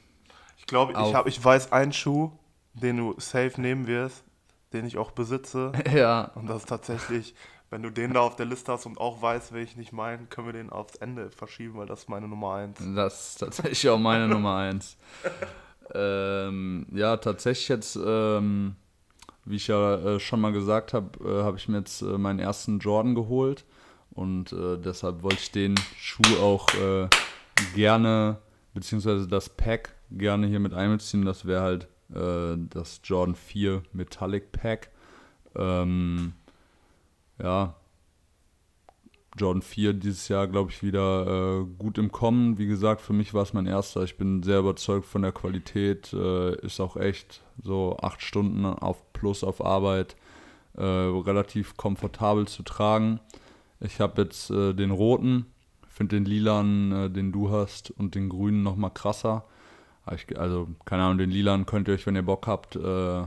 [0.58, 2.30] Ich glaube, ich, hab, ich weiß einen Schuh,
[2.74, 4.24] den du safe nehmen wirst,
[4.72, 5.72] den ich auch besitze.
[5.94, 7.34] ja, Und das ist tatsächlich,
[7.70, 10.26] wenn du den da auf der Liste hast und auch weißt, wen ich nicht meine,
[10.26, 12.78] können wir den aufs Ende verschieben, weil das ist meine Nummer eins.
[12.78, 14.96] das ist tatsächlich auch meine Nummer eins.
[15.94, 18.76] Ähm, ja, tatsächlich jetzt, ähm,
[19.44, 22.38] wie ich ja äh, schon mal gesagt habe, äh, habe ich mir jetzt äh, meinen
[22.38, 23.64] ersten Jordan geholt
[24.12, 27.08] und äh, deshalb wollte ich den Schuh auch äh,
[27.74, 28.38] gerne,
[28.74, 31.24] beziehungsweise das Pack gerne hier mit einbeziehen.
[31.24, 34.90] Das wäre halt äh, das Jordan 4 Metallic Pack.
[35.54, 36.32] Ähm,
[37.40, 37.74] ja,
[39.36, 42.58] Jordan 4 dieses Jahr, glaube ich, wieder äh, gut im Kommen.
[42.58, 44.02] Wie gesagt, für mich war es mein erster.
[44.02, 46.12] Ich bin sehr überzeugt von der Qualität.
[46.12, 50.16] Äh, ist auch echt so acht Stunden auf plus auf Arbeit
[50.74, 53.20] äh, relativ komfortabel zu tragen.
[53.80, 55.46] Ich habe jetzt äh, den roten,
[56.02, 59.44] finde den lilan, äh, den du hast, und den grünen nochmal krasser.
[60.04, 63.24] Aber Ich, also, keine Ahnung, den lilan könnt ihr euch, wenn ihr Bock habt, äh,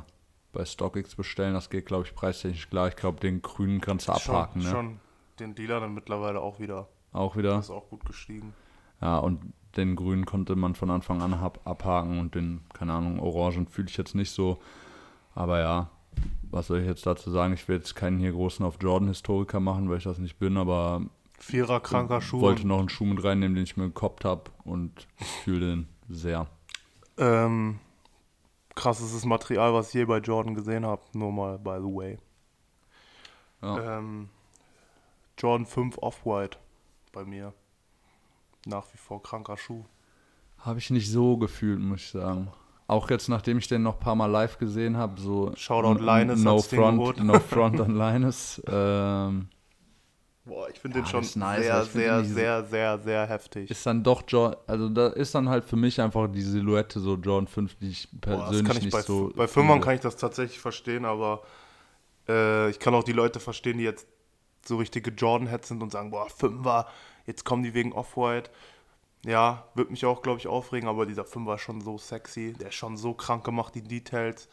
[0.51, 1.53] bei StockX bestellen.
[1.53, 2.89] Das geht, glaube ich, preistechnisch klar.
[2.89, 4.61] Ich glaube, den grünen kannst du abhaken.
[4.61, 4.75] schon, ne?
[4.75, 4.99] schon
[5.39, 6.88] den Dealer dann mittlerweile auch wieder.
[7.13, 7.55] Auch wieder.
[7.55, 8.53] Das ist auch gut gestiegen.
[9.01, 13.67] Ja, und den grünen konnte man von Anfang an abhaken und den, keine Ahnung, orangen
[13.67, 14.59] fühle ich jetzt nicht so.
[15.33, 15.89] Aber ja,
[16.49, 17.53] was soll ich jetzt dazu sagen?
[17.53, 21.01] Ich will jetzt keinen hier großen auf Jordan-Historiker machen, weil ich das nicht bin, aber
[21.39, 22.41] Vierer kranker Schuh.
[22.41, 25.88] wollte noch einen Schuh mit reinnehmen, den ich mir gekoppt habe und ich fühle den
[26.10, 26.48] sehr.
[27.17, 27.80] Ähm,
[28.76, 31.02] krassestes Material, was ich je bei Jordan gesehen habe.
[31.13, 32.17] Nur mal, by the way.
[33.62, 33.98] Ja.
[33.98, 34.30] Ähm,
[35.38, 36.58] Jordan 5 Off-White
[37.12, 37.54] bei mir.
[38.65, 39.86] Nach wie vor kranker Schuh.
[40.60, 42.50] Habe ich nicht so gefühlt, muss ich sagen.
[42.88, 46.41] Auch jetzt, nachdem ich den noch ein paar Mal live gesehen habe, so Shoutout Linus
[46.41, 48.62] no front, no front an Linus.
[48.67, 49.50] Ähm,
[50.45, 53.71] Boah, ich finde Ja, den schon nice, sehr, sehr, sehr, sehr, sehr heftig.
[53.71, 57.15] ist dann doch Jordan, also da ist dann halt für mich einfach die Silhouette so
[57.15, 59.31] Jordan 5, die ich Boah, persönlich ich nicht bei, so.
[59.36, 61.41] bei Fünfern kann ich das tatsächlich verstehen, aber
[62.27, 64.08] äh, ich kann auch die Leute verstehen, die jetzt
[64.67, 66.88] so richtige Jordan-Heads sind und sagen, boah, Fünfer,
[67.25, 68.51] jetzt kommen die wegen Off-White.
[69.25, 72.67] Ja, wird mich auch, glaube ich, aufregen, aber dieser Fünfer ist schon so sexy, der
[72.69, 74.47] ist schon so krank gemacht, die Details.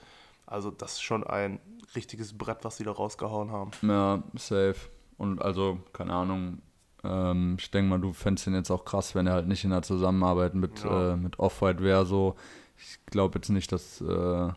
[0.46, 1.60] Also das ist schon ein
[1.94, 3.70] richtiges Brett, was sie da rausgehauen haben.
[3.82, 4.76] Ja, safe.
[5.22, 6.58] Und also, keine Ahnung,
[7.04, 9.70] ähm, ich denke mal, du fändest den jetzt auch krass, wenn er halt nicht in
[9.70, 11.12] der Zusammenarbeit mit, Ja.
[11.12, 12.04] äh, mit Off-White wäre.
[12.06, 12.34] So,
[12.76, 14.00] ich glaube jetzt nicht, dass.
[14.00, 14.48] Äh,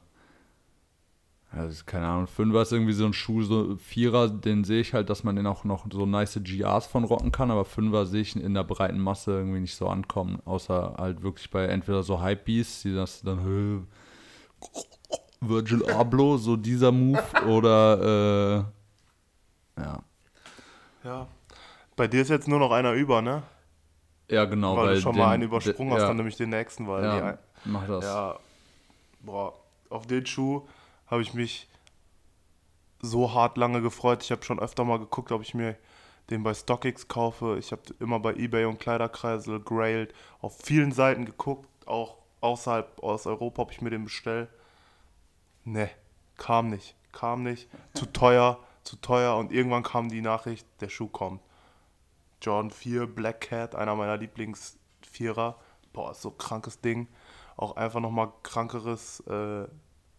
[1.52, 5.10] also, keine Ahnung, Fünfer ist irgendwie so ein Schuh, so Vierer, den sehe ich halt,
[5.12, 8.36] dass man den auch noch so nice GRs von rocken kann, aber Fünfer sehe ich
[8.36, 12.82] in der breiten Masse irgendwie nicht so ankommen, außer halt wirklich bei entweder so Hypebeasts,
[12.82, 13.86] die das dann
[15.40, 18.66] Virgil Abloh, so dieser Move, oder
[19.78, 20.00] äh, ja.
[21.06, 21.28] Ja.
[21.96, 23.44] Bei dir ist jetzt nur noch einer über, ne?
[24.30, 26.36] Ja, genau, weil, weil du schon den- mal einen übersprungen de- hast, ja, dann nämlich
[26.36, 28.04] den nächsten, weil ja, ein- mach das.
[28.04, 28.40] Ja,
[29.22, 29.54] boah,
[29.90, 30.68] auf den Schuh
[31.08, 31.70] habe ich mich
[33.02, 34.24] so hart lange gefreut.
[34.24, 35.78] Ich habe schon öfter mal geguckt, ob ich mir
[36.32, 37.58] den bei StockX kaufe.
[37.60, 43.28] Ich habe immer bei eBay und Kleiderkreisel, Grailed, auf vielen Seiten geguckt, auch außerhalb aus
[43.28, 44.48] Europa, ob ich mir den bestelle.
[45.66, 45.90] Ne,
[46.38, 47.70] kam nicht, kam nicht.
[47.94, 51.42] Zu teuer, zu teuer und irgendwann kam die Nachricht, der Schuh kommt.
[52.42, 55.60] Jordan 4 Black Cat, einer meiner Lieblingsvierer.
[55.92, 57.08] Boah, ist so krankes Ding.
[57.58, 59.68] Auch einfach nochmal krankeres, äh,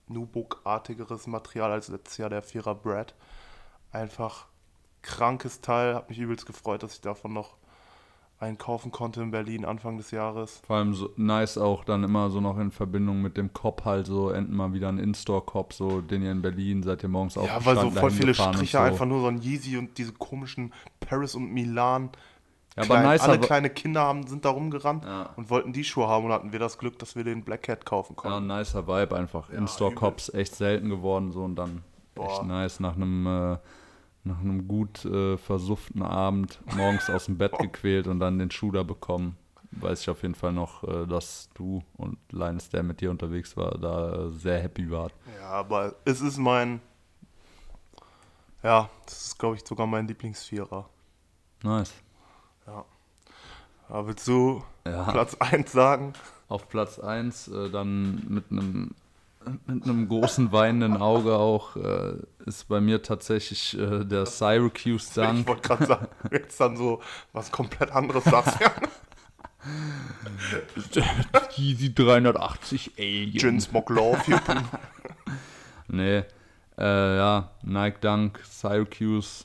[0.08, 3.14] Nubuck-artigeres Material als letztes Jahr der Vierer Brad.
[3.92, 4.46] Einfach
[5.02, 5.94] krankes Teil.
[5.94, 7.56] Hat mich übelst gefreut, dass ich davon noch
[8.38, 10.60] einen kaufen konnte in Berlin Anfang des Jahres.
[10.66, 14.06] Vor allem so nice auch dann immer so noch in Verbindung mit dem Cop halt
[14.06, 17.42] so, enden mal wieder ein In-Store-Cop, so den ihr in Berlin seid ihr morgens Ja,
[17.42, 18.82] aufgestanden, weil so voll viele Striche so.
[18.82, 22.10] einfach nur so ein Yeezy und diese komischen Paris und Milan
[22.76, 25.30] Ja, aber klein, nicer alle wa- kleine Kinder haben, sind da rumgerannt Ja.
[25.36, 27.86] und wollten die Schuhe haben und hatten wir das Glück, dass wir den Black Cat
[27.86, 28.50] kaufen Ja, konnten.
[28.50, 29.48] ein nicer Vibe einfach.
[29.48, 31.82] In-Store-Cops echt selten geworden so und dann
[32.16, 32.44] echt Boah.
[32.44, 33.56] nice nach einem äh,
[34.26, 38.72] nach einem gut äh, versufften Abend morgens aus dem Bett gequält und dann den Schuh
[38.72, 39.36] da bekommen.
[39.72, 43.56] Weiß ich auf jeden Fall noch, äh, dass du und Linus, der mit dir unterwegs
[43.56, 45.12] war, da äh, sehr happy wart.
[45.38, 46.80] Ja, aber es ist mein,
[48.62, 50.88] ja, das ist glaube ich sogar mein Lieblingsvierer.
[51.62, 51.92] Nice.
[53.88, 55.04] Aber willst du Ja.
[55.12, 56.12] Platz 1 sagen?
[56.48, 58.94] Auf Platz 1 äh, dann mit einem
[59.66, 62.14] mit einem großen weinenden Auge auch äh,
[62.46, 65.46] ist bei mir tatsächlich äh, der Syracuse Ich Dunk.
[65.46, 67.00] wollte gerade sagen, jetzt dann so
[67.32, 68.58] was komplett anderes sagst.
[68.60, 68.72] Ja.
[71.56, 73.32] Easy 380 Alien.
[73.32, 74.40] Jins McLaughlin.
[75.88, 76.22] Nee,
[76.78, 79.44] äh, ja, Nike Dunk, Syracuse.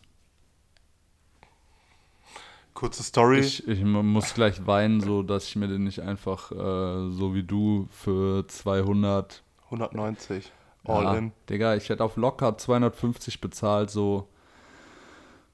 [2.73, 3.39] Kurze Story.
[3.39, 7.33] Ich, ich mu- muss gleich weinen, so dass ich mir den nicht einfach äh, so
[7.35, 10.51] wie du für 200 190.
[10.83, 11.31] All ja, in.
[11.49, 14.27] Digga, ich hätte auf locker 250 bezahlt, so.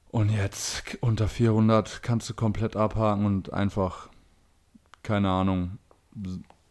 [0.09, 4.09] Und jetzt unter 400 kannst du komplett abhaken und einfach,
[5.03, 5.77] keine Ahnung,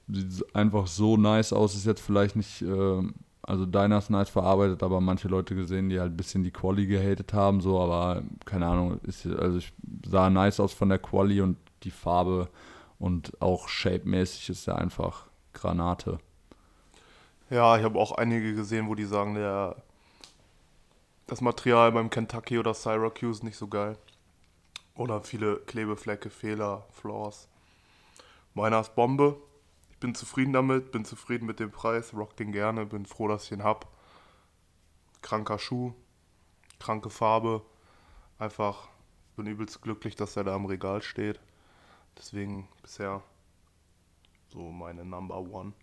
[0.09, 1.75] sieht einfach so nice aus.
[1.75, 3.03] Ist jetzt vielleicht nicht, äh,
[3.43, 6.87] also deiner ist nice verarbeitet, aber manche Leute gesehen, die halt ein bisschen die Quali
[6.87, 9.73] gehatet haben, so, aber keine Ahnung, ist, also ich
[10.09, 12.49] sah nice aus von der Quali und die Farbe
[12.99, 16.19] und auch shape-mäßig ist er einfach Granate.
[17.49, 19.77] Ja, ich habe auch einige gesehen, wo die sagen, der,
[21.29, 23.97] das Material beim Kentucky oder Syracuse nicht so geil.
[24.97, 27.49] Oder viele Klebeflecke, Fehler, Flaws.
[28.55, 29.37] Meiner ist Bombe.
[29.91, 33.45] Ich bin zufrieden damit, bin zufrieden mit dem Preis, rock den gerne, bin froh, dass
[33.45, 33.87] ich ihn hab.
[35.23, 35.93] Kranker Schuh,
[36.81, 37.63] kranke Farbe.
[38.41, 38.89] Einfach
[39.37, 41.39] bin übelst glücklich, dass er da im Regal steht.
[42.19, 43.23] Deswegen bisher
[44.49, 45.75] so meine Number One.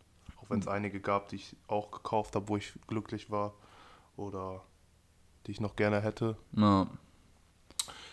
[0.43, 3.53] Auch wenn es einige gab, die ich auch gekauft habe, wo ich glücklich war
[4.17, 4.61] oder
[5.47, 6.35] die ich noch gerne hätte.
[6.53, 6.87] Ja.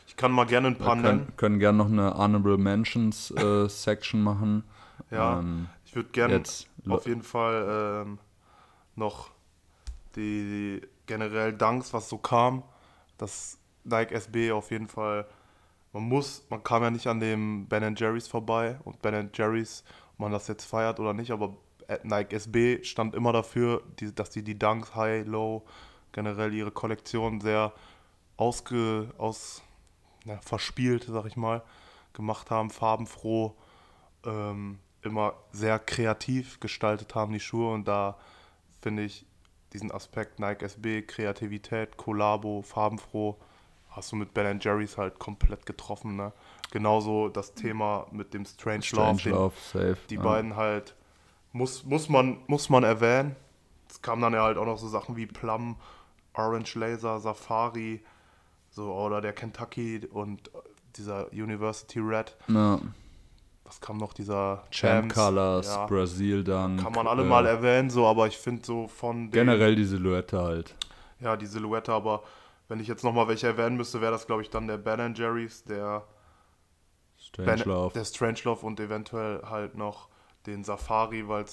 [0.06, 1.18] Ich kann mal gerne ein paar Wir nennen.
[1.26, 4.64] können, können gerne noch eine Honorable Mentions äh, Section machen.
[5.10, 6.42] Ja, Ähm, ich würde gerne
[6.88, 8.18] auf jeden Fall ähm,
[8.96, 9.30] noch
[10.16, 12.62] die, die generell Danks, was so kam.
[13.18, 15.26] Das Nike SB auf jeden Fall.
[15.92, 20.20] Man muss, man kam ja nicht an dem Ben Jerry's vorbei und Ben Jerry's, ob
[20.20, 21.56] man das jetzt feiert oder nicht, aber
[22.02, 25.64] Nike SB stand immer dafür, die, dass die die Dunks High, Low,
[26.12, 27.72] generell ihre Kollektion sehr
[28.36, 29.62] ausge, aus,
[30.24, 31.62] ja, verspielt, sag ich mal,
[32.12, 33.54] gemacht haben, farbenfroh,
[34.24, 37.72] ähm, immer sehr kreativ gestaltet haben, die Schuhe.
[37.72, 38.16] Und da
[38.80, 39.26] finde ich
[39.72, 43.38] diesen Aspekt Nike SB, Kreativität, Kollabo, farbenfroh,
[43.90, 46.16] hast du mit Ben Jerry's halt komplett getroffen.
[46.16, 46.32] Ne?
[46.70, 49.98] Genauso das Thema mit dem Strange, Love, Strange den, Love, safe.
[50.08, 50.22] die ja.
[50.22, 50.94] beiden halt,
[51.52, 53.36] muss, muss, man, muss man erwähnen.
[53.88, 55.76] Es kamen dann ja halt auch noch so Sachen wie Plum,
[56.34, 58.02] Orange Laser, Safari,
[58.70, 60.50] so, oder der Kentucky und
[60.96, 62.36] dieser University Red.
[62.48, 62.80] Ja.
[63.64, 65.86] Was kam noch, dieser Champ Colors, ja.
[65.86, 66.76] Brazil dann.
[66.76, 70.40] Kann man alle äh, mal erwähnen, so, aber ich finde so von Generell die Silhouette
[70.40, 70.74] halt.
[71.20, 72.22] ja, die Silhouette, aber
[72.68, 75.64] wenn ich jetzt nochmal welche erwähnen müsste, wäre das, glaube ich, dann der Ben Jerry's,
[75.64, 76.04] der,
[77.16, 77.92] Strange ben, Love.
[77.94, 80.08] der Strangelove und eventuell halt noch
[80.46, 81.44] den Safari, weil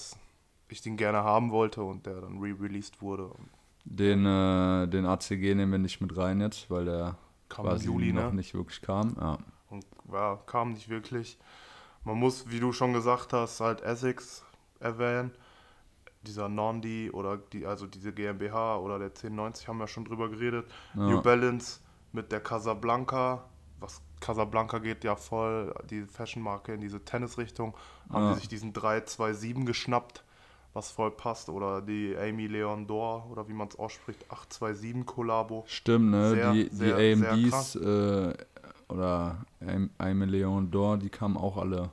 [0.68, 3.30] ich den gerne haben wollte und der dann re-released wurde.
[3.84, 7.16] Den, äh, den ACG nehmen wir nicht mit rein jetzt, weil der
[7.48, 8.36] Kam quasi Juli, noch ne?
[8.36, 9.16] nicht wirklich kam.
[9.18, 9.38] Ja.
[9.70, 11.38] Und ja, kam nicht wirklich.
[12.04, 14.44] Man muss, wie du schon gesagt hast, halt Essex
[14.80, 15.30] erwähnen.
[16.22, 20.66] Dieser Nondi oder die, also diese GmbH oder der 1090 haben wir schon drüber geredet.
[20.94, 21.08] Ja.
[21.08, 21.80] New Balance
[22.12, 23.44] mit der Casablanca.
[23.80, 27.74] Was Casablanca geht ja voll, die Fashionmarke in diese Tennisrichtung.
[28.10, 28.32] Haben Ja.
[28.32, 30.24] die sich diesen 327 geschnappt,
[30.72, 31.48] was voll passt.
[31.48, 35.64] Oder die Amy Leon Dor oder wie man es ausspricht, 827 Kollabo.
[35.68, 36.30] Stimmt, ne?
[36.30, 38.34] Sehr, die sehr, die AMDs äh,
[38.88, 41.90] oder Ein Million Door, die kamen auch alle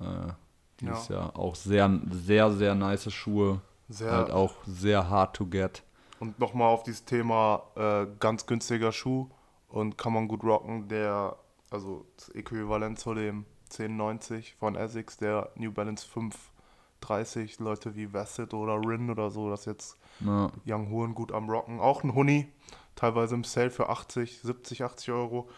[0.00, 0.32] äh,
[0.80, 1.36] dieses Jahr.
[1.38, 3.60] Auch sehr, sehr, sehr nice Schuhe.
[3.88, 5.82] Sehr, Halt auch sehr hard to get.
[6.20, 9.28] Und nochmal auf dieses Thema äh, ganz günstiger Schuh
[9.74, 11.36] und kann man gut rocken, der,
[11.68, 18.54] also das Äquivalent zu dem 1090 von Essex, der New Balance 530, Leute wie Vasset
[18.54, 21.80] oder Rin oder so, das jetzt Ja, Young Huren gut am Rocken.
[21.80, 22.46] Auch ein Huni,
[22.94, 25.48] teilweise im Sale für 80, 70, 80 Euro.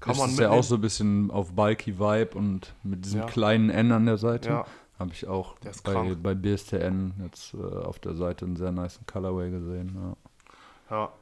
[0.00, 3.20] Kann das man ist ja auch so ein bisschen auf bulky Vibe und mit diesem
[3.20, 3.26] Ja.
[3.26, 4.48] kleinen N an der Seite.
[4.48, 4.66] Ja.
[4.98, 5.54] Habe ich auch
[5.84, 6.18] bei, krank.
[6.24, 9.96] bei BSTN jetzt äh, auf der Seite einen sehr nice Colorway gesehen.
[10.90, 10.96] Ja.
[10.96, 11.12] Ja,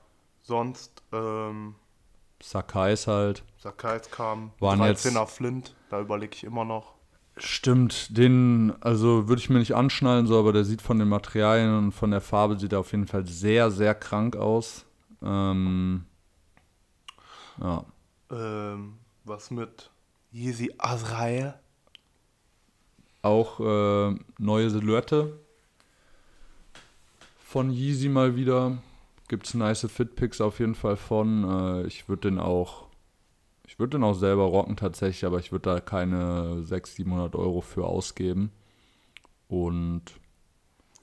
[0.42, 1.74] sonst, ähm,
[2.40, 3.42] Sakais halt.
[3.58, 6.94] Sakais kam, Waren 13er jetzt- Flint, da überlege ich immer noch.
[7.36, 11.76] Stimmt, den, also würde ich mir nicht anschnallen, so, aber der sieht von den Materialien
[11.78, 14.84] und von der Farbe sieht er auf jeden Fall sehr, sehr krank aus.
[15.22, 16.04] Ähm,
[17.60, 17.84] ja,
[18.30, 19.90] Ähm, was mit
[20.32, 21.54] Yeezy Azrael?
[23.22, 25.38] auch äh, neue Silhouette
[27.44, 28.78] von Yeezy mal wieder.
[29.28, 31.44] Gibt's nice Fitpicks auf jeden Fall von.
[31.44, 32.86] Äh, ich würde den auch,
[33.66, 37.60] ich würde den auch selber rocken tatsächlich, aber ich würde da keine 600, 700 Euro
[37.60, 38.50] für ausgeben.
[39.48, 40.02] Und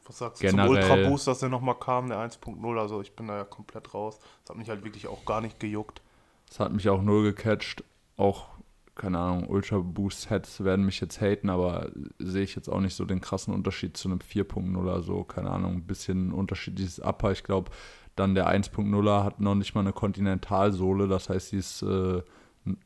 [0.06, 2.80] Was sagst du Generell- zum Ultra Boost, dass der nochmal kam, der 1.0?
[2.80, 4.20] Also ich bin da ja komplett raus.
[4.44, 6.02] Das hat mich halt wirklich auch gar nicht gejuckt.
[6.50, 7.84] Es hat mich auch null gecatcht.
[8.18, 8.48] Auch,
[8.94, 12.96] keine Ahnung, Ultra Boost Heads werden mich jetzt haten, aber sehe ich jetzt auch nicht
[12.96, 15.24] so den krassen Unterschied zu einem 4.0 oder so.
[15.24, 17.32] Keine Ahnung, ein bisschen Unterschied dieses Upper.
[17.32, 17.72] Ich glaube,
[18.16, 21.08] dann der 1.0er hat noch nicht mal eine Kontinentalsohle.
[21.08, 22.22] Das heißt, sie ist äh,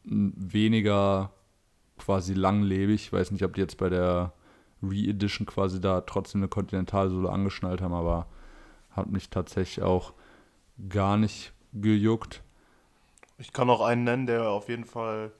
[0.03, 1.31] weniger
[1.97, 3.05] quasi langlebig.
[3.05, 4.33] Ich weiß nicht, ob die jetzt bei der
[4.81, 8.27] Re-Edition quasi da trotzdem eine Kontinentalsohle angeschnallt haben, aber
[8.91, 10.13] hat mich tatsächlich auch
[10.87, 12.41] gar nicht gejuckt.
[13.37, 15.31] Ich kann auch einen nennen, der auf jeden Fall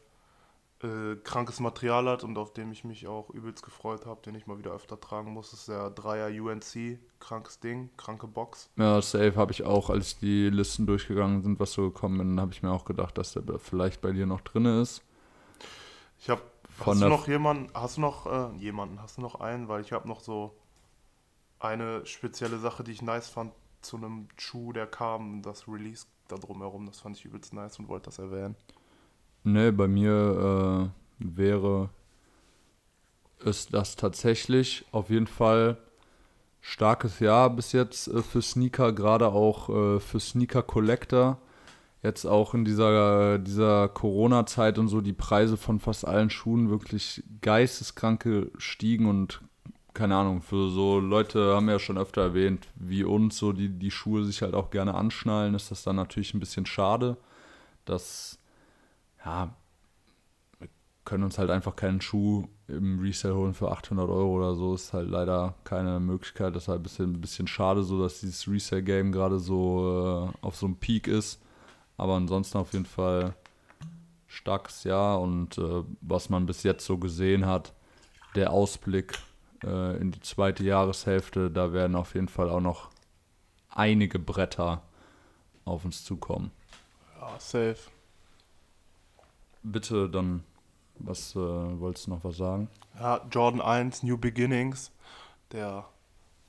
[0.81, 4.47] äh, krankes Material hat und auf dem ich mich auch übelst gefreut habe, den ich
[4.47, 5.51] mal wieder öfter tragen muss.
[5.51, 6.99] Ist der 3er UNC.
[7.19, 8.69] Krankes Ding, kranke Box.
[8.77, 12.53] Ja, safe habe ich auch, als die Listen durchgegangen sind, was so gekommen bin, habe
[12.53, 15.01] ich mir auch gedacht, dass der vielleicht bei dir noch drin ist.
[16.19, 16.41] Ich habe.
[16.85, 17.69] Hast du noch jemanden?
[17.73, 19.01] Hast du noch äh, jemanden?
[19.01, 19.67] Hast du noch einen?
[19.67, 20.55] Weil ich habe noch so
[21.59, 26.37] eine spezielle Sache, die ich nice fand zu einem Schuh, der kam, das Release da
[26.37, 26.85] drumherum.
[26.85, 28.55] Das fand ich übelst nice und wollte das erwähnen.
[29.43, 31.89] Ne, bei mir äh, wäre
[33.43, 35.77] es das tatsächlich auf jeden Fall
[36.61, 41.37] starkes Jahr bis jetzt äh, für Sneaker, gerade auch äh, für Sneaker Collector.
[42.01, 47.23] Jetzt auch in dieser, dieser Corona-Zeit und so die Preise von fast allen Schuhen wirklich
[47.41, 49.41] geisteskrank gestiegen und
[49.93, 53.67] keine Ahnung, für so Leute haben wir ja schon öfter erwähnt, wie uns, so die
[53.67, 57.17] die Schuhe sich halt auch gerne anschnallen, ist das dann natürlich ein bisschen schade,
[57.83, 58.39] dass,
[59.25, 59.53] ja,
[60.59, 60.69] wir
[61.05, 64.93] können uns halt einfach keinen Schuh im Resale holen für 800 Euro oder so, ist
[64.93, 68.47] halt leider keine Möglichkeit, das ist halt ein bisschen, ein bisschen schade, so dass dieses
[68.47, 71.41] Resale-Game gerade so äh, auf so einem Peak ist,
[71.97, 73.33] aber ansonsten auf jeden Fall
[74.27, 77.73] starkes Jahr und äh, was man bis jetzt so gesehen hat,
[78.35, 79.17] der Ausblick
[79.63, 82.89] äh, in die zweite Jahreshälfte, da werden auf jeden Fall auch noch
[83.69, 84.83] einige Bretter
[85.65, 86.51] auf uns zukommen.
[87.19, 87.89] Ja, safe.
[89.63, 90.43] Bitte dann,
[90.99, 92.69] was äh, wolltest du noch was sagen?
[92.99, 94.91] Ja, Jordan 1, New Beginnings,
[95.51, 95.85] der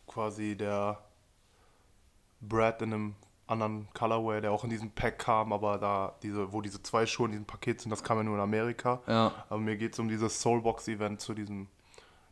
[0.06, 0.98] quasi der
[2.40, 3.14] Brad in einem
[3.46, 7.26] anderen Colorway, der auch in diesem Pack kam, aber da diese, wo diese zwei Schuhe
[7.26, 9.00] in diesem Paket sind, das kam ja nur in Amerika.
[9.06, 11.66] Ja, Aber mir geht es um dieses Soulbox-Event zu diesem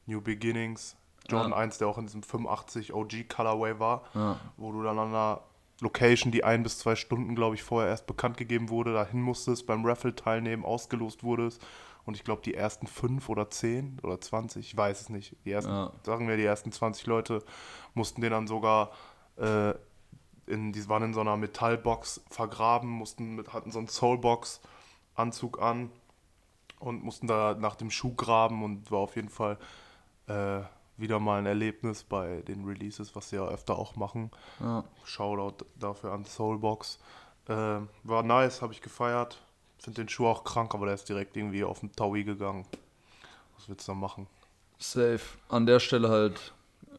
[0.06, 0.96] New Beginnings.
[1.28, 1.56] Jordan Ja.
[1.58, 5.40] 1, der auch in diesem 85 OG Colorway war, ja, wo du dann an einer
[5.80, 9.66] Location, die ein bis zwei Stunden, glaube ich, vorher erst bekannt gegeben wurde, dahin musstest,
[9.66, 11.64] beim Raffle teilnehmen, ausgelost wurdest.
[12.04, 15.52] Und ich glaube, die ersten fünf oder zehn oder 20, ich weiß es nicht, die
[15.52, 15.92] ersten, Ja.
[16.02, 17.44] sagen wir, die ersten 20 Leute
[17.94, 18.92] mussten den dann sogar
[19.36, 19.74] äh,
[20.46, 25.90] in, die waren in so einer Metallbox vergraben, mussten mit, hatten so einen Soulbox-Anzug an
[26.80, 29.58] und mussten da nach dem Schuh graben und war auf jeden Fall
[30.28, 30.60] äh,
[30.98, 34.30] wieder mal ein Erlebnis bei den Releases, was sie ja öfter auch machen.
[34.60, 34.84] ja.
[35.04, 36.98] Shoutout dafür an Soulbox.
[37.48, 39.40] Äh, war nice, habe ich gefeiert.
[39.78, 42.66] Finde den Schuh auch krank, aber der ist direkt irgendwie auf den Taui gegangen.
[43.56, 44.26] Was willst du da machen?
[44.78, 45.20] Safe.
[45.48, 46.52] An der Stelle halt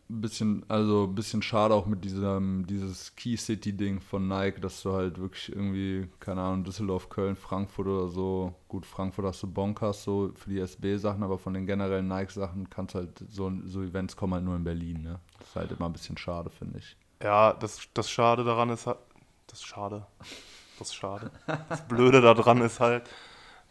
[0.09, 4.81] bisschen, also ein bisschen schade auch mit diesem, dieses Key City Ding von Nike, dass
[4.81, 9.47] du halt wirklich irgendwie, keine Ahnung, Düsseldorf, Köln, Frankfurt oder so, gut, Frankfurt hast du
[9.47, 14.15] Bonkers so für die SB-Sachen, aber von den generellen Nike-Sachen kannst halt, so, so Events
[14.17, 15.19] kommen halt nur in Berlin, ne?
[15.37, 16.97] Das ist halt immer ein bisschen schade, finde ich.
[17.21, 18.97] Ja, das, das Schade daran ist halt.
[19.47, 20.05] Das Schade.
[20.79, 21.31] Das Schade.
[21.69, 23.09] Das Blöde daran ist halt,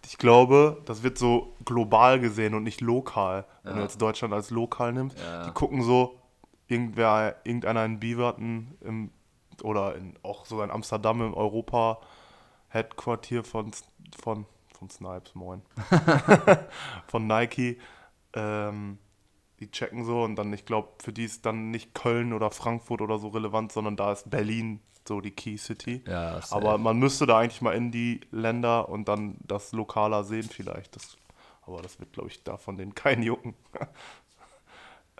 [0.04, 3.44] ich glaube, das wird so global gesehen und nicht lokal.
[3.62, 3.84] Wenn du Ja.
[3.84, 5.18] jetzt Deutschland als lokal nimmst.
[5.18, 5.44] Ja.
[5.46, 6.20] Die gucken so,
[6.68, 9.10] irgendwer, irgendeiner in Beaverton im,
[9.62, 13.72] oder in, auch sogar in Amsterdam im Europa-Headquartier von,
[14.20, 15.62] von, von Snipes, moin.
[17.08, 17.80] von Nike.
[18.34, 18.98] Ähm,
[19.60, 23.00] die checken so und dann, ich glaube, für die ist dann nicht Köln oder Frankfurt
[23.00, 26.02] oder so relevant, sondern da ist Berlin so die Key City.
[26.06, 26.40] Ja.
[26.50, 30.94] Aber man müsste da eigentlich mal in die Länder und dann das lokaler sehen vielleicht.
[30.94, 31.16] Das,
[31.62, 33.54] aber das wird, glaube ich, da von denen kein jucken.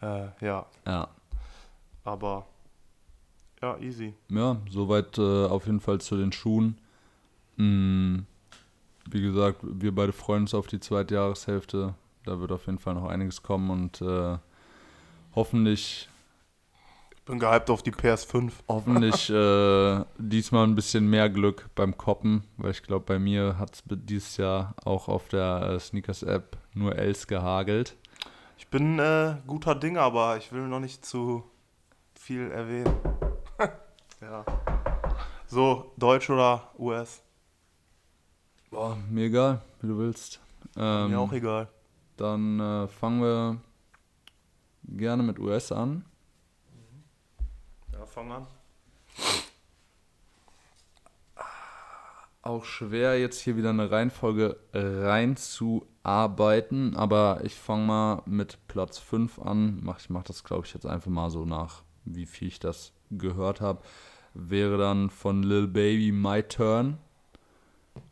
[0.03, 1.09] äh, ja, ja.
[2.09, 2.47] Aber
[3.63, 4.15] ja, easy.
[4.31, 6.79] Ja, soweit äh, auf jeden Fall zu den Schuhen.
[7.57, 8.21] Mm,
[9.11, 11.95] wie gesagt, wir beide freuen uns auf die zweite Jahreshälfte.
[12.25, 14.39] Da wird auf jeden Fall noch einiges kommen und äh,
[15.35, 16.09] hoffentlich
[17.17, 18.53] Ich bin gehypt auf die PS5.
[18.69, 23.75] Hoffentlich äh, diesmal ein bisschen mehr Glück beim Koppen, weil ich glaube, bei mir hat
[23.75, 27.97] es dieses Jahr auch auf der äh, Sneakers-App nur Els gehagelt.
[28.57, 31.45] Ich bin äh, guter Dinge, aber ich will noch nicht zu
[32.29, 32.95] viel erwähnen.
[34.20, 34.45] ja.
[35.47, 37.22] So, Deutsch oder US?
[38.70, 40.39] Boah, mir egal, wie du willst.
[40.76, 41.68] Ähm, Mir auch egal.
[42.18, 43.57] Dann äh, fangen wir
[44.85, 46.05] gerne mit US an.
[47.95, 48.47] Ja, fang an.
[52.43, 59.39] Auch schwer, jetzt hier wieder eine Reihenfolge reinzuarbeiten, aber ich fange mal mit Platz 5
[59.39, 59.81] an.
[59.83, 61.85] Mach, ich mache das, glaube ich, jetzt einfach mal so nach,
[62.15, 63.83] wie viel ich das gehört habe.
[64.35, 66.99] Wäre dann von Lil Baby My Turn.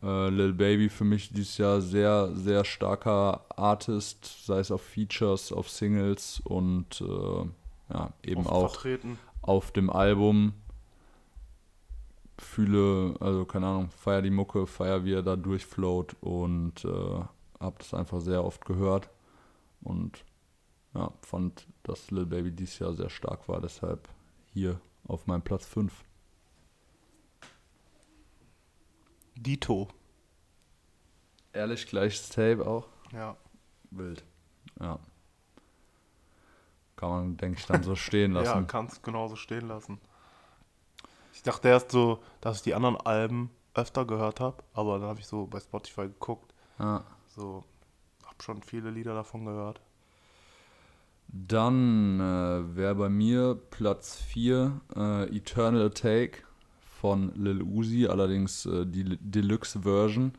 [0.03, 5.53] Äh, Lil Baby für mich dieses Jahr sehr, sehr starker Artist, sei es auf Features,
[5.53, 9.19] auf Singles und äh, ja, eben auch Vertreten.
[9.43, 10.55] auf dem Album
[12.39, 17.21] fühle, also keine Ahnung, feier die Mucke, feier wie er da durchfloat und äh,
[17.61, 19.09] hab das einfach sehr oft gehört
[19.83, 20.25] und
[20.97, 24.09] ja, fand, dass Lil Baby dieses Jahr sehr stark war, deshalb
[24.53, 25.93] hier auf meinem Platz 5.
[29.37, 29.89] Dito.
[31.53, 32.89] Ehrlich gleiches Tape auch?
[33.13, 33.37] Ja.
[33.91, 34.25] Wild.
[34.81, 34.99] Ja.
[36.97, 38.67] Kann man, denke ich, dann so stehen Ja, lassen.
[38.67, 40.01] kannst genauso stehen lassen.
[41.35, 45.21] Ich dachte erst so, dass ich die anderen Alben öfter gehört habe, aber dann habe
[45.21, 46.55] ich so bei Spotify geguckt.
[46.79, 47.05] Ja.
[47.27, 47.65] So,
[48.25, 49.83] hab schon viele Lieder davon gehört.
[51.29, 56.39] Dann äh, wäre bei mir Platz 4 äh, Eternal Take
[57.01, 60.33] von Lil Uzi, allerdings äh, die Deluxe Version,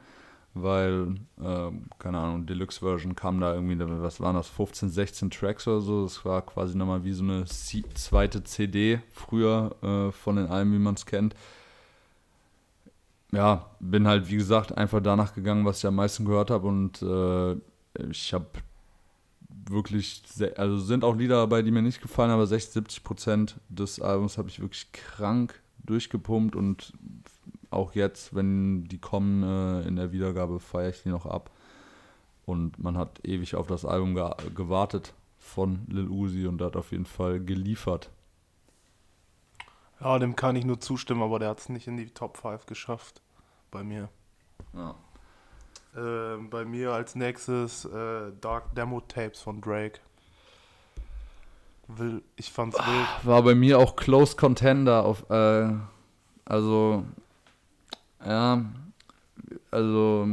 [0.53, 5.67] weil, äh, keine Ahnung, Deluxe Version kam da irgendwie, was waren das, 15, 16 Tracks
[5.67, 6.03] oder so.
[6.03, 10.73] Das war quasi nochmal wie so eine C zweite CD früher äh, von den Alben,
[10.73, 11.35] wie man es kennt.
[13.31, 17.01] Ja, bin halt, wie gesagt, einfach danach gegangen, was ich am meisten gehört habe und
[17.01, 17.55] äh,
[18.09, 18.47] ich habe
[19.69, 23.59] wirklich, sehr, also sind auch Lieder dabei, die mir nicht gefallen, aber 60, 70 Prozent
[23.69, 26.93] des Albums habe ich wirklich krank durchgepumpt und
[27.69, 31.51] auch jetzt, wenn die kommen äh, in der Wiedergabe, feiere ich die noch ab.
[32.45, 36.91] Und man hat ewig auf das Album ge gewartet von Lil Uzi und hat auf
[36.91, 38.09] jeden Fall geliefert.
[39.99, 42.65] Ja, dem kann ich nur zustimmen, aber der hat es nicht in die Top 5
[42.65, 43.21] geschafft.
[43.69, 44.09] Bei mir.
[44.73, 44.95] Ja.
[45.95, 49.99] Äh, bei mir als nächstes äh, Dark Demo Tapes von Drake.
[51.87, 53.25] Will, ich fand's wild.
[53.25, 55.69] War bei mir auch Close Contender auf, äh,
[56.45, 57.05] also,
[58.25, 58.65] ja,
[59.71, 60.27] also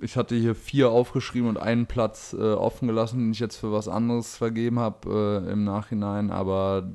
[0.00, 3.72] ich hatte hier vier aufgeschrieben und einen Platz äh, offen gelassen, den ich jetzt für
[3.72, 6.88] was anderes vergeben habe äh, im Nachhinein, aber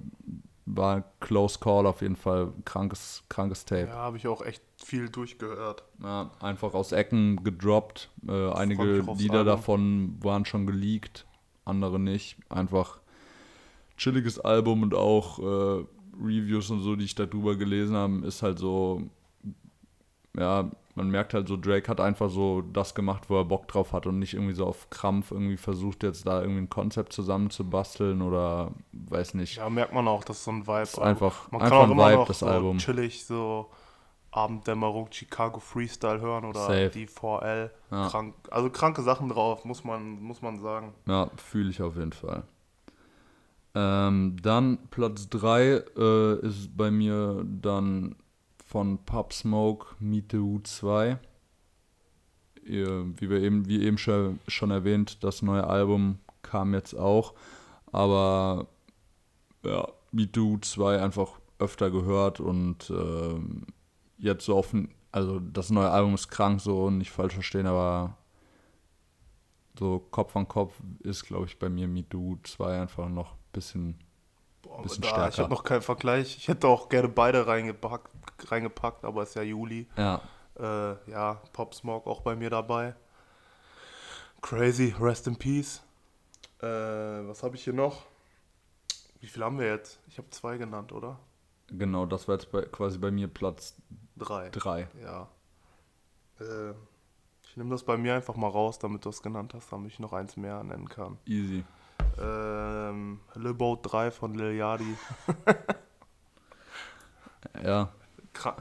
[0.76, 3.88] war Close Call auf jeden Fall krankes, krankes Tape.
[3.88, 5.84] Ja, habe ich auch echt viel durchgehört.
[6.01, 8.09] Ja, einfach aus Ecken gedroppt.
[8.28, 9.45] Äh, einige Lieder Album.
[9.45, 11.26] davon waren schon geleakt,
[11.65, 12.38] andere nicht.
[12.49, 12.99] Einfach
[13.97, 15.86] chilliges Album und auch äh,
[16.21, 19.03] Reviews und so, die ich darüber gelesen habe, ist halt so,
[20.38, 23.93] ja, man merkt halt so, Drake hat einfach so das gemacht, wo er Bock drauf
[23.93, 28.21] hat und nicht irgendwie so auf Krampf irgendwie versucht, jetzt da irgendwie ein Konzept zusammenzubasteln
[28.21, 29.57] oder weiß nicht.
[29.57, 30.81] Ja, merkt man auch, das ist so ein Vibe.
[30.83, 32.77] ist einfach, man einfach kann auch ein immer Vibe, noch das so Album.
[32.77, 33.69] chillig so
[34.31, 36.89] Abenddämmerung, Chicago Freestyle hören oder Safe.
[36.89, 37.69] die 4L.
[37.91, 38.07] Ja.
[38.09, 40.93] Krank, also kranke Sachen drauf, muss man, muss man sagen.
[41.07, 42.43] Ja, fühle ich auf jeden Fall.
[43.75, 48.15] Ähm, dann Platz 3 äh, ist bei mir dann
[48.74, 51.19] von Pop Smoke Meet the Who 2.
[52.65, 54.39] Ihr, wie wir eben, wie eben schon,
[54.71, 57.36] erwähnt, das neue Album kam jetzt auch.
[57.91, 58.65] Aber
[59.63, 63.67] ja, Meet the Who 2 einfach öfter gehört und ähm,
[64.17, 68.17] jetzt so offen, also das neue Album ist krank, so nicht falsch verstehen, aber
[69.78, 73.39] so Kopf an Kopf ist, glaube ich, bei mir the Who 2 einfach noch ein
[73.51, 74.02] bisschen.
[74.76, 75.38] Boah, Bisschen da, Ich stärker.
[75.43, 76.38] habe noch keinen Vergleich.
[76.38, 78.09] Ich hätte auch gerne beide reingepackt,
[78.51, 79.88] reingepackt aber es ist ja Juli.
[79.97, 80.21] Ja,
[80.59, 82.95] Äh, ja, Pop Smoke auch bei mir dabei.
[84.41, 85.82] Crazy, rest in peace.
[86.61, 88.03] Äh, was habe ich hier noch?
[89.19, 89.99] Wie viel haben wir jetzt?
[90.07, 91.19] Ich habe zwei genannt, oder?
[91.69, 93.74] genau, das war jetzt bei, quasi bei mir Platz
[94.15, 94.49] Drei.
[94.49, 94.88] 3.
[95.01, 95.28] Ja.
[96.39, 96.71] Äh,
[97.43, 99.99] ich nehme das bei mir einfach mal raus, damit du es genannt hast, damit ich
[99.99, 101.17] noch eins mehr nennen kann.
[101.26, 101.63] Easy.
[102.19, 104.95] Ähm, Lil Boat 3 von Lil Yachty.
[107.63, 107.89] Ja,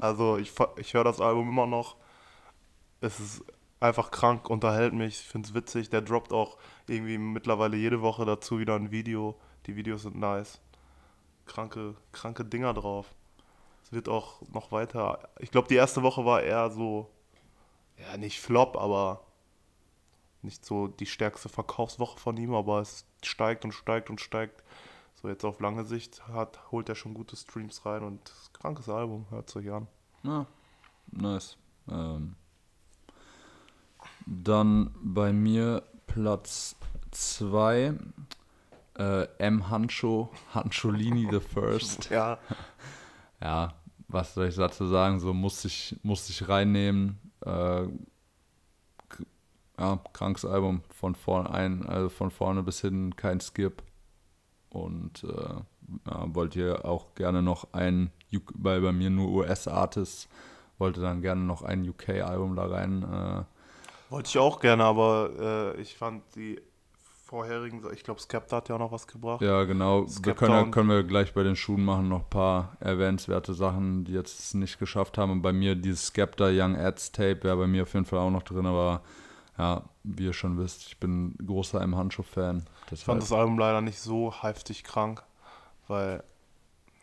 [0.00, 1.96] Also ich, ich höre das Album immer noch.
[3.00, 3.44] es ist
[3.80, 5.90] einfach krank, unterhält mich, ich finde es witzig.
[5.90, 6.56] Der droppt auch
[6.86, 9.36] irgendwie mittlerweile jede Woche dazu wieder ein Video.
[9.66, 10.60] Die Videos sind nice.
[11.46, 13.14] Kranke, kranke Dinger drauf.
[13.84, 15.28] Es wird auch noch weiter.
[15.38, 17.10] Ich glaube, die erste Woche war eher so,
[17.98, 19.24] ja, nicht Flop, aber
[20.42, 24.62] nicht so die stärkste Verkaufswoche von ihm, aber es steigt und steigt und steigt.
[25.14, 29.26] So jetzt auf lange Sicht hat, holt er schon gute Streams rein und krankes Album,
[29.30, 29.86] hört sich an.
[30.24, 30.46] Ja,
[31.12, 31.56] nice.
[31.88, 32.34] Ähm,
[34.26, 36.76] dann bei mir Platz
[37.12, 37.94] 2
[38.98, 39.70] äh, M.
[39.70, 42.10] Hancho, Hancholini the First.
[42.10, 42.38] Ja,
[43.40, 43.74] Ja,
[44.08, 45.20] was soll ich dazu sagen?
[45.20, 47.18] So musste ich, musste ich reinnehmen.
[47.40, 47.86] Äh,
[49.82, 53.82] ja, krankes Album von vorne ein, also von vorne bis hin kein Skip.
[54.70, 58.10] Und äh, ja, wollte ihr auch gerne noch ein,
[58.54, 60.28] weil bei mir nur US-Artists,
[60.78, 63.02] wollte dann gerne noch ein UK-Album da rein.
[63.02, 63.42] Äh,
[64.10, 66.60] wollte ich auch gerne, aber äh, ich fand die
[67.24, 69.40] vorherigen, ich glaube, Skepta hat ja auch noch was gebracht.
[69.42, 70.06] Ja, genau.
[70.22, 74.04] Wir können, ja- können wir gleich bei den Schuhen machen, noch ein paar erwähnenswerte Sachen,
[74.04, 75.32] die jetzt nicht geschafft haben.
[75.32, 78.30] Und bei mir dieses Skepta Young Ads Tape wäre bei mir auf jeden Fall auch
[78.30, 79.00] noch drin, aber
[79.62, 81.94] ja, wie ihr schon wisst, ich bin großer M.
[81.94, 82.64] Handschuh-Fan.
[82.90, 85.22] Ich fand das Album leider nicht so heftig krank,
[85.86, 86.24] weil,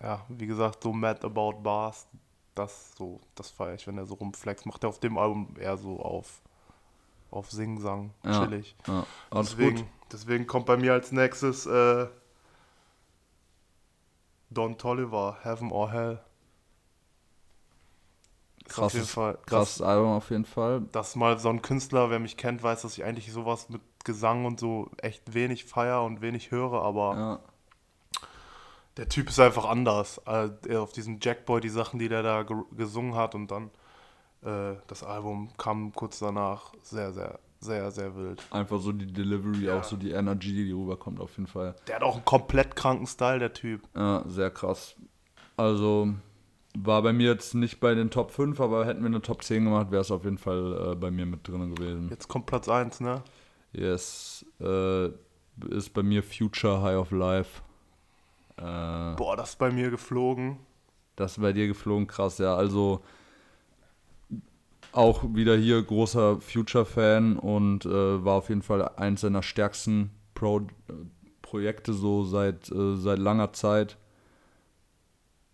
[0.01, 2.05] ja, wie gesagt, so Mad About Bars,
[2.55, 4.65] das so, das feiere ich, wenn er so rumflext.
[4.65, 6.41] Macht er auf dem Album eher so auf,
[7.31, 8.75] auf Sing-Sang, Ja, chillig.
[8.87, 9.85] Ja, alles deswegen, gut.
[10.11, 12.07] deswegen kommt bei mir als nächstes äh,
[14.49, 16.19] Don Tolliver, Heaven or Hell.
[18.69, 20.81] Ist auf jeden Krasses, Fall, das, krasses Album auf jeden Fall.
[20.91, 24.45] das mal so ein Künstler, wer mich kennt, weiß, dass ich eigentlich sowas mit Gesang
[24.45, 27.39] und so echt wenig feier und wenig höre, aber Ja,
[28.97, 30.19] der Typ ist einfach anders.
[30.25, 33.69] Er auf diesem Jackboy, die Sachen, die der da ge gesungen hat und dann
[34.43, 38.41] äh, das Album kam kurz danach sehr, sehr, sehr, sehr wild.
[38.51, 39.79] einfach so die Delivery, Ja.
[39.79, 41.75] auch so die Energy, die rüberkommt auf jeden Fall.
[41.87, 43.81] Der hat auch einen komplett kranken Style, der Typ.
[43.95, 44.95] Ja, sehr krass.
[45.57, 46.09] Also
[46.77, 49.65] war bei mir jetzt nicht bei den Top 5, aber hätten wir eine Top 10
[49.65, 52.09] gemacht, wäre es auf jeden Fall äh, bei mir mit drin gewesen.
[52.09, 53.23] Jetzt kommt Platz 1, ne?
[53.73, 55.07] Yes, äh,
[55.69, 57.61] ist bei mir Future High of Life.
[58.57, 60.57] Äh, Boah, das ist bei mir geflogen.
[61.15, 62.55] das ist bei dir geflogen, krass, ja.
[62.55, 63.01] Also
[64.91, 70.61] auch wieder hier großer Future-Fan und äh, war auf jeden Fall eins seiner stärksten Pro
[71.41, 73.97] Projekte so seit, äh, seit langer Zeit.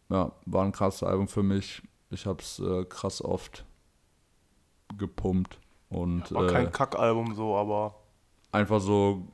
[0.09, 1.81] Ja, war ein krasses Album für mich.
[2.11, 3.65] Ich habe es äh, krass oft
[4.97, 7.95] gepumpt und War äh, kein Kackalbum so, aber
[8.51, 9.27] einfach so,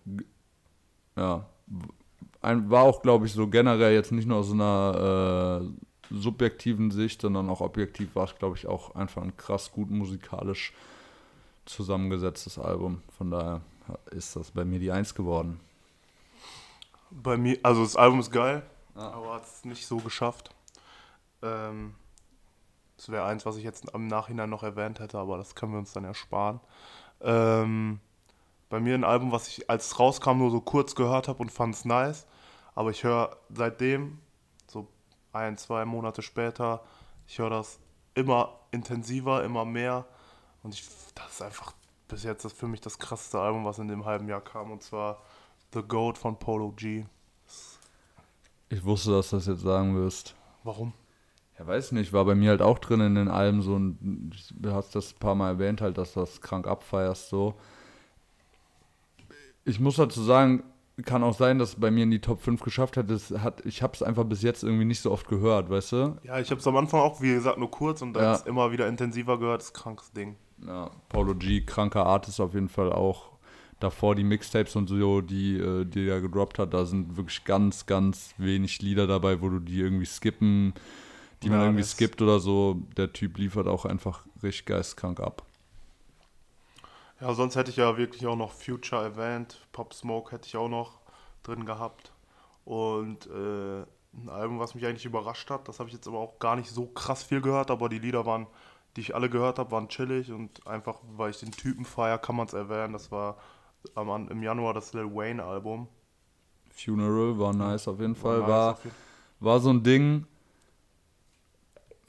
[1.15, 1.45] ja,
[2.41, 7.22] ein, war auch, glaube ich, so generell jetzt nicht nur aus einer äh, subjektiven Sicht,
[7.22, 10.74] sondern auch objektiv war es, glaube ich, auch einfach ein krass gut musikalisch
[11.65, 13.03] zusammengesetztes Album.
[13.17, 13.61] Von daher
[14.11, 15.59] ist das bei mir die Eins geworden.
[17.11, 18.63] bei mir, also das Album ist geil,
[18.95, 19.11] Ja.
[19.11, 20.49] aber hat es nicht so geschafft.
[21.41, 21.95] Ähm,
[22.97, 25.79] das wäre eins, was ich jetzt im Nachhinein noch erwähnt hätte, aber das können wir
[25.79, 26.59] uns dann ersparen.
[27.19, 27.99] Ähm,
[28.69, 31.51] bei mir ein Album, was ich als es rauskam nur so kurz gehört habe und
[31.51, 32.25] fand es nice,
[32.75, 34.19] aber ich höre seitdem,
[34.67, 34.87] so
[35.33, 36.83] ein, zwei Monate später,
[37.27, 37.79] ich höre das
[38.13, 40.05] immer intensiver, immer mehr
[40.63, 41.73] und ich, das ist einfach
[42.07, 44.83] bis jetzt das für mich das krasseste Album, was in dem halben Jahr kam und
[44.83, 45.21] zwar
[45.73, 47.05] The Goat von Polo G.
[48.69, 50.35] Ich wusste, dass du das jetzt sagen wirst.
[50.63, 50.93] Warum?
[51.62, 54.72] Ja, weiß nicht, war bei mir halt auch drin in den Alben so ein, du
[54.72, 57.53] hast das ein paar Mal erwähnt halt, dass du das krank abfeierst so.
[59.64, 60.64] Ich muss dazu sagen,
[61.05, 63.09] kann auch sein, dass es bei mir in die Top 5 geschafft hat.
[63.12, 66.18] Das hat ich habe es einfach bis jetzt irgendwie nicht so oft gehört, weißt du?
[66.24, 68.36] Ja, ich habe es am Anfang auch, wie gesagt, nur kurz und dann Ja.
[68.45, 69.62] immer wieder intensiver gehört.
[69.62, 70.36] Das ist krankes Ding.
[70.66, 73.32] Ja, Paulo G, kranker Artist auf jeden Fall auch.
[73.80, 77.86] Davor die Mixtapes und so, die, äh, die er gedroppt hat, da sind wirklich ganz,
[77.88, 80.74] ganz wenig Lieder dabei, wo du die irgendwie skippen,
[81.43, 82.75] die man Ja, irgendwie skippt oder so.
[82.97, 85.43] Der Typ liefert auch einfach richtig geistkrank ab.
[87.19, 89.59] Ja, sonst hätte ich ja wirklich auch noch Future erwähnt.
[89.71, 90.99] Pop Smoke hätte ich auch noch
[91.43, 92.11] drin gehabt.
[92.65, 93.81] Und äh,
[94.13, 96.69] ein Album, was mich eigentlich überrascht hat, das habe ich jetzt aber auch gar nicht
[96.69, 98.47] so krass viel gehört, aber die Lieder waren,
[98.95, 102.35] die ich alle gehört habe, waren chillig und einfach, weil ich den Typen feier, kann
[102.35, 102.93] man es erwähnen.
[102.93, 103.37] Das war
[103.95, 105.87] am, im Januar das Lil Wayne Album.
[106.71, 108.39] Funeral war nice auf jeden Fall.
[108.39, 108.95] nice War, auf jeden-
[109.39, 110.25] war so ein Ding.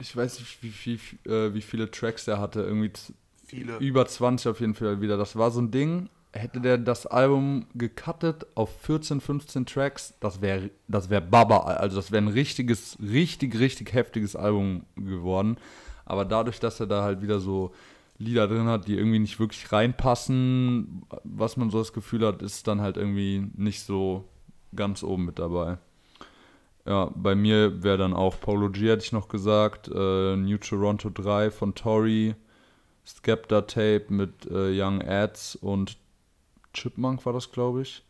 [0.03, 2.61] Ich weiß nicht, wie, wie, äh, wie viele Tracks der hatte.
[2.61, 2.91] Irgendwie
[3.45, 3.77] viele.
[3.77, 5.15] über 20 auf jeden Fall wieder.
[5.17, 6.09] Das war so ein Ding.
[6.33, 11.59] Hätte der das Album gecuttet auf 14, 15 Tracks, das wäre das wär Baba.
[11.59, 15.57] Also das wäre ein richtiges, richtig, richtig heftiges Album geworden.
[16.05, 17.71] Aber dadurch, dass er da halt wieder so
[18.17, 22.67] Lieder drin hat, die irgendwie nicht wirklich reinpassen, was man so das Gefühl hat, ist
[22.67, 24.27] dann halt irgendwie nicht so
[24.75, 25.77] ganz oben mit dabei.
[26.85, 31.09] Ja, bei mir wäre dann auch Polo G, hätte ich noch gesagt, äh, New Toronto
[31.09, 32.35] 3 von Tory,
[33.05, 35.97] Skepta Tape mit äh, Young Ads und
[36.73, 38.03] Chipmunk war das, glaube ich.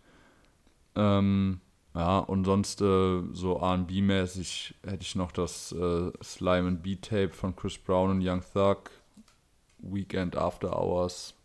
[0.96, 1.60] Ähm,
[1.94, 7.30] ja, und sonst äh, so RB-mäßig hätte ich noch das äh, Slime and Beat Tape
[7.30, 8.90] von Chris Brown und Young Thug,
[9.80, 11.36] Weekend After Hours.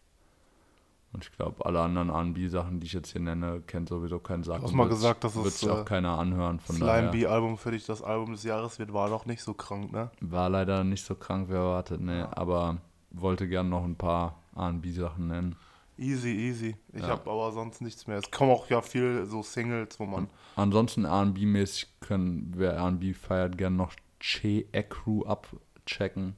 [1.13, 4.59] Und ich glaube, alle anderen RB-Sachen, die ich jetzt hier nenne, kennt sowieso kein Sack.
[4.59, 6.61] Du hast mal gesagt, dass wird es sich auch äh, keiner anhören.
[6.61, 9.55] Von Slime daher B-Album für dich das Album des Jahres wird, war doch nicht so
[9.55, 10.11] krank, ne?
[10.21, 12.29] war leider nicht so krank wie erwartet, ne.
[12.37, 12.77] Aber
[13.11, 15.57] wollte gern noch ein paar R&B-Sachen nennen.
[15.97, 16.77] Easy, easy.
[16.93, 17.09] Ich Ja.
[17.09, 18.19] habe aber sonst nichts mehr.
[18.19, 20.29] Es kommen auch ja viel so Singles, wo man.
[20.57, 26.37] Ansonsten R&B-mäßig können, wer R&B feiert, gern noch Che Ekru abchecken.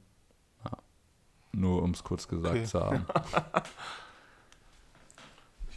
[0.63, 0.71] Ja.
[1.51, 2.65] Nur um es kurz gesagt Okay.
[2.65, 3.05] zu haben.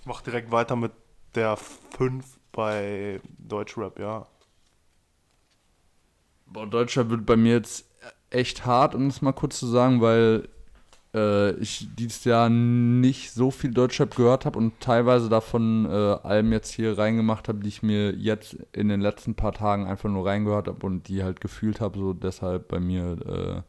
[0.05, 0.93] Ich mache direkt weiter mit
[1.35, 4.27] der 5 bei Deutschrap, ja.
[6.45, 7.87] Boah, Deutschrap wird bei mir jetzt
[8.29, 10.51] echt hart, um es mal kurz zu sagen, weil
[11.15, 16.53] äh, ich dieses Jahr nicht so viel Deutschrap gehört habe und teilweise davon äh, Alben
[16.53, 20.27] jetzt hier reingemacht habe, die ich mir jetzt in den letzten paar Tagen einfach nur
[20.27, 21.99] reingehört habe und die halt gefühlt habe.
[21.99, 23.63] So deshalb bei mir, äh,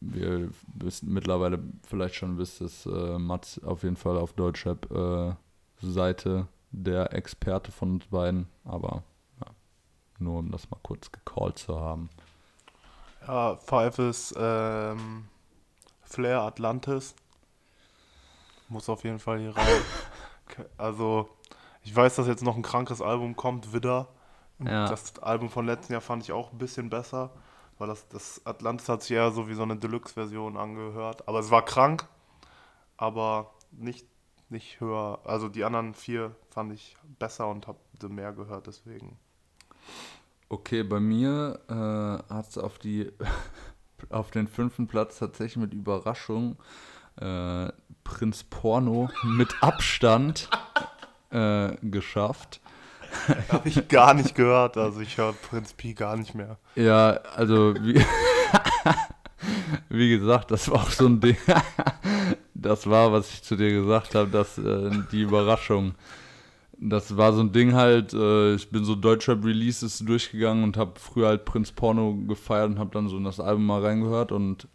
[0.00, 5.34] wir wissen mittlerweile vielleicht schon wisst, dass äh, Mats auf jeden Fall auf Deutschrap äh,
[5.80, 9.02] Seite der Experte von uns beiden, aber
[9.40, 9.46] ja,
[10.18, 12.10] nur um das mal kurz gecallt zu haben.
[13.26, 15.26] Ja, Five ist ähm,
[16.02, 17.14] Flair Atlantis.
[18.68, 19.66] Muss auf jeden Fall hier rein.
[20.78, 21.28] Also,
[21.82, 24.06] ich weiß, dass jetzt noch ein krankes Album kommt, Widder.
[24.60, 24.88] Ja.
[24.88, 27.32] Das Album von letzten Jahr fand ich auch ein bisschen besser,
[27.78, 31.28] weil das, das Atlantis hat sich eher so wie so eine Deluxe-Version angehört.
[31.28, 32.08] Aber es war krank,
[32.96, 34.06] aber nicht,
[34.48, 35.20] nicht höher.
[35.24, 39.18] Also die anderen vier fand ich besser und habe mehr gehört, deswegen.
[40.48, 42.78] Okay, bei mir äh, hat es auf
[44.10, 46.56] auf den fünften Platz tatsächlich mit Überraschung
[47.16, 47.68] äh,
[48.04, 50.48] Prinz Porno mit Abstand
[51.30, 52.60] äh, geschafft.
[53.50, 54.76] Habe ich gar nicht gehört.
[54.76, 56.58] Also ich höre Prinz Pi gar nicht mehr.
[56.74, 58.00] Ja, also wie,
[59.88, 61.36] wie gesagt, das war auch so ein Ding.
[62.54, 65.94] das war, was ich zu dir gesagt habe, dass äh, die Überraschung.
[66.78, 71.00] Das war so ein Ding halt, äh, ich bin so Deutschrap Releases durchgegangen und habe
[71.00, 74.68] früher halt Prinz Porno gefeiert und habe dann so in das Album mal reingehört und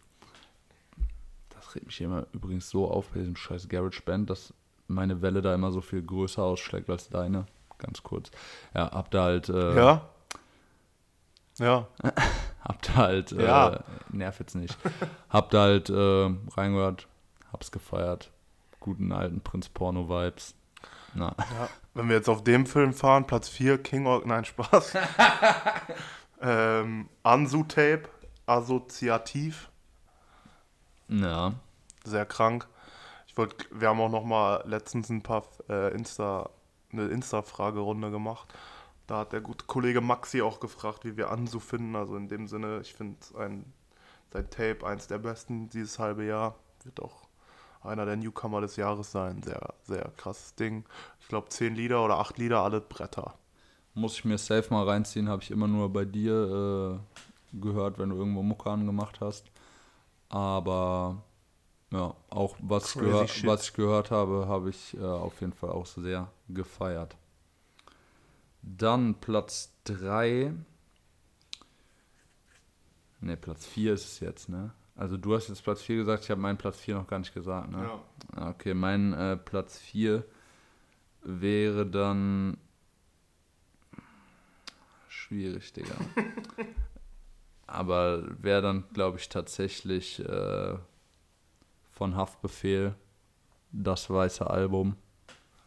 [1.50, 4.52] das regt mich immer übrigens so auf bei diesem scheiß Garage Band, dass
[4.88, 7.46] meine Welle da immer so viel größer ausschlägt als deine.
[7.82, 8.30] Ganz kurz.
[8.74, 10.08] Ja, hab da halt äh, Ja?
[11.58, 11.86] Ja.
[12.64, 13.80] Hab da halt, äh, Ja.
[14.10, 14.78] nerv jetzt nicht,
[15.28, 17.08] hab da halt äh, reingehört,
[17.52, 18.30] hab's gefeiert.
[18.78, 20.54] Guten alten Prinz Porno-Vibes.
[21.14, 24.94] Na, Ja, wenn wir jetzt auf dem Film fahren, Platz 4, King of, nein, Spaß.
[26.40, 28.04] ähm, Ansu-Tape,
[28.46, 29.68] assoziativ,
[31.08, 31.52] ja.
[32.04, 32.68] sehr krank.
[33.26, 36.48] Ich wollte, wir haben auch noch mal letztens ein paar äh, Insta,
[36.92, 38.52] eine Insta-Fragerunde gemacht.
[39.06, 41.96] Da hat der gute Kollege Maxi auch gefragt, wie wir Ansu finden.
[41.96, 43.72] Also in dem Sinne, ich finde ein,
[44.32, 46.54] sein Tape eins der besten dieses halbe Jahr.
[46.84, 47.28] Wird auch
[47.82, 49.42] einer der Newcomer des Jahres sein.
[49.42, 50.84] Sehr, sehr krasses Ding.
[51.20, 53.34] Ich glaube, zehn Lieder oder acht Lieder, alle Bretter.
[53.94, 57.00] Muss ich mir safe mal reinziehen, habe ich immer nur bei dir
[57.52, 59.50] äh, gehört, wenn du irgendwo Mucke angemacht hast.
[60.28, 61.22] Aber
[61.92, 65.84] ja, auch was, gehör, was ich gehört habe, habe ich äh, auf jeden Fall auch
[65.84, 67.16] sehr gefeiert.
[68.62, 70.54] Dann Platz 3.
[73.20, 74.72] Ne, Platz 4 ist es jetzt, ne?
[74.96, 77.34] Also du hast jetzt Platz 4 gesagt, ich habe meinen Platz 4 noch gar nicht
[77.34, 77.90] gesagt, ne?
[78.36, 80.24] Ah, Okay, mein äh, Platz 4
[81.22, 82.56] wäre dann
[85.08, 85.94] schwierig, Digga.
[87.66, 90.76] Aber wäre dann, glaube ich, tatsächlich äh,
[92.02, 92.96] von Haftbefehl
[93.70, 94.96] das weiße Album.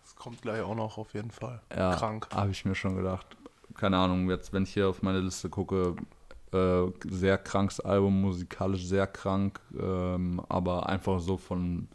[0.03, 1.61] Das kommt gleich auch noch auf jeden Fall.
[1.73, 2.27] Ja, Krank.
[2.29, 3.25] habe ich mir schon gedacht.
[3.73, 5.95] Keine Ahnung, jetzt, wenn ich hier auf meine Liste gucke,
[6.51, 11.87] äh, sehr krankes Album, musikalisch sehr krank, ähm, aber einfach so von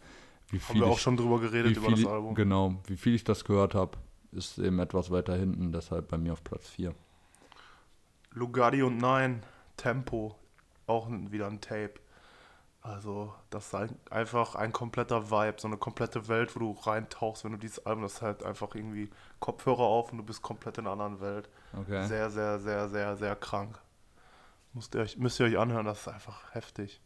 [0.49, 2.35] wie Haben viel wir auch ich, schon drüber geredet über das Album.
[2.35, 3.99] Genau, wie viel ich das gehört habe,
[4.33, 6.95] ist eben etwas weiter hinten, deshalb bei mir auf Platz 4.
[8.31, 9.43] Lugardi und Nein,
[9.77, 10.35] Tempo,
[10.87, 12.01] auch wieder ein Tape.
[12.83, 17.45] Also, das ist halt einfach ein kompletter Vibe, so eine komplette Welt, wo du reintauchst,
[17.45, 20.79] wenn du dieses Album, das ist halt einfach irgendwie Kopfhörer auf und du bist komplett
[20.79, 21.51] in einer anderen Welt.
[21.79, 22.07] Okay.
[22.07, 23.79] Sehr, sehr, sehr, sehr, sehr krank.
[24.73, 27.01] Müsst ihr euch, müsst ihr euch anhören, das ist einfach heftig.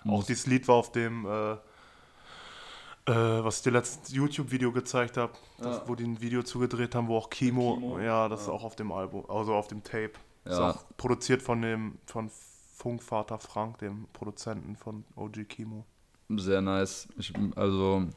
[0.00, 5.16] Auch Muss- dieses Lied war auf dem, äh, äh, was ich dir letztes YouTube-Video gezeigt
[5.16, 5.82] habe, Ja.
[5.86, 8.52] wo die ein Video zugedreht haben, wo auch Kimo, Kimo, ja, das ist ja.
[8.52, 10.12] auch auf dem Album, also auf dem Tape.
[10.44, 10.70] Ist Ja.
[10.70, 12.30] auch produziert von dem, von
[12.84, 15.86] Funkvater Frank, dem Produzenten von OG Kimo.
[16.28, 17.08] Sehr nice.
[17.16, 18.08] Ich, also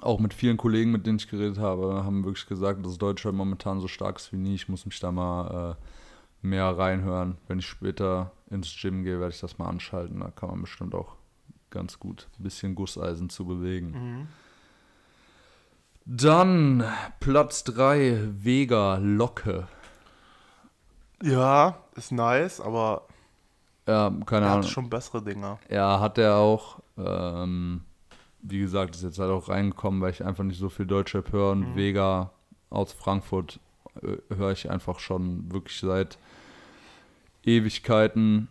[0.00, 3.80] auch mit vielen Kollegen, mit denen ich geredet habe, haben wirklich gesagt, dass Deutschland momentan
[3.80, 4.54] so stark ist wie nie.
[4.54, 7.38] Ich muss mich da mal äh, mehr reinhören.
[7.48, 10.20] Wenn ich später ins Gym gehe, werde ich das mal anschalten.
[10.20, 11.16] Da kann man bestimmt auch
[11.70, 14.28] ganz gut ein bisschen Gusseisen zu bewegen.
[16.04, 16.84] Dann
[17.18, 19.66] Platz 3, Vega Locke.
[21.20, 23.07] Ja, ist nice, aber
[23.88, 24.64] Ja, keine er Ahnung.
[24.64, 25.58] hat schon bessere Dinger.
[25.70, 26.80] Ja, hat er auch.
[26.98, 27.80] Ähm,
[28.42, 31.52] wie gesagt, ist jetzt halt auch reingekommen, weil ich einfach nicht so viel Deutschrap höre.
[31.52, 32.30] Und Vega
[32.70, 33.58] aus Frankfurt
[34.02, 36.18] äh, höre ich einfach schon wirklich seit
[37.44, 38.48] Ewigkeiten.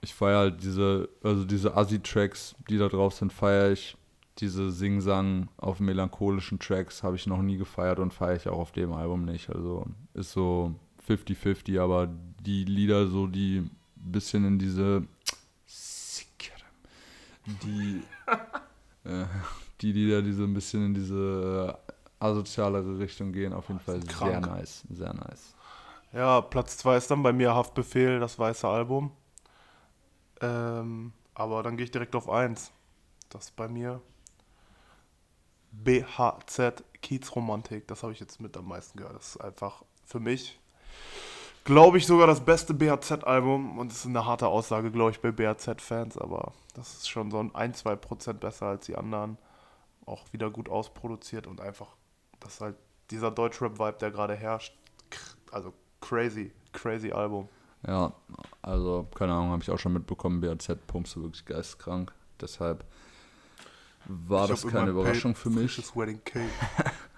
[0.00, 3.96] Ich feiere halt diese, also diese Assi-Tracks, die da drauf sind, feiere ich.
[4.38, 8.72] Diese Sing-Sang auf melancholischen Tracks habe ich noch nie gefeiert und feiere ich auch auf
[8.72, 9.48] dem Album nicht.
[9.50, 10.74] Also ist so
[11.08, 12.08] 50-50, aber
[12.40, 13.68] die Lieder so, die
[14.12, 15.06] bisschen in diese
[17.46, 18.02] die,
[19.04, 19.24] äh,
[19.80, 21.92] die Lieder, die so ein bisschen in diese äh,
[22.24, 25.54] asozialere Richtung gehen, auf jeden Fall sehr nice, sehr nice.
[26.12, 29.10] Ja, Platz 2 ist dann bei mir Haftbefehl, das weiße Album.
[30.40, 32.70] Ähm, aber dann gehe ich direkt auf 1.
[33.28, 34.00] Das ist bei mir
[35.72, 37.88] BHZ Kiezromantik.
[37.88, 39.16] Das habe ich jetzt mit am meisten gehört.
[39.16, 40.60] Das ist einfach für mich,
[41.64, 43.78] glaube ich, sogar das beste BHZ-Album.
[43.78, 46.18] Und das ist eine harte Aussage, glaube ich, bei BHZ-Fans.
[46.18, 49.38] Aber das ist schon so ein 1-2% besser als die anderen.
[50.06, 51.96] Auch wieder gut ausproduziert und einfach,
[52.40, 52.76] das ist halt
[53.10, 54.76] dieser Deutschrap-Vibe, der gerade herrscht.
[55.50, 57.48] Also crazy, crazy Album.
[57.86, 58.12] Ja,
[58.62, 62.12] also, keine Ahnung, habe ich auch schon mitbekommen, BAZ pumpst du wirklich geisteskrank.
[62.40, 62.84] Deshalb
[64.06, 65.78] war Ich das keine Überraschung für mich.
[65.96, 66.48] Wedding Cake.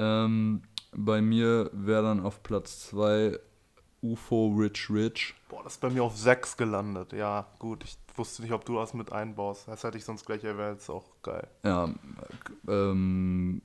[0.00, 0.62] Ähm,
[0.92, 3.38] bei mir wäre dann auf Platz 2
[4.02, 5.34] UFO Rich Rich.
[5.48, 7.12] Boah, das ist bei mir auf 6 gelandet.
[7.12, 7.84] Ja, gut.
[7.84, 9.68] Ich wusste nicht, ob du das mit einbaust.
[9.68, 10.78] Das hätte ich sonst gleich erwähnt.
[10.78, 11.46] Ist auch geil.
[11.64, 11.92] Ja,
[12.68, 13.62] ähm,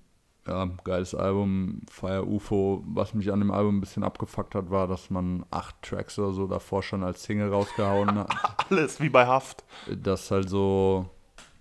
[0.47, 2.84] ja, geiles Album, Fire UFO.
[2.86, 6.34] Was mich an dem Album ein bisschen abgefuckt hat, war, dass man acht Tracks oder
[6.34, 8.30] so davor schon als Single rausgehauen hat.
[8.69, 9.63] Alles wie bei Haft.
[9.88, 11.09] Das ist halt so,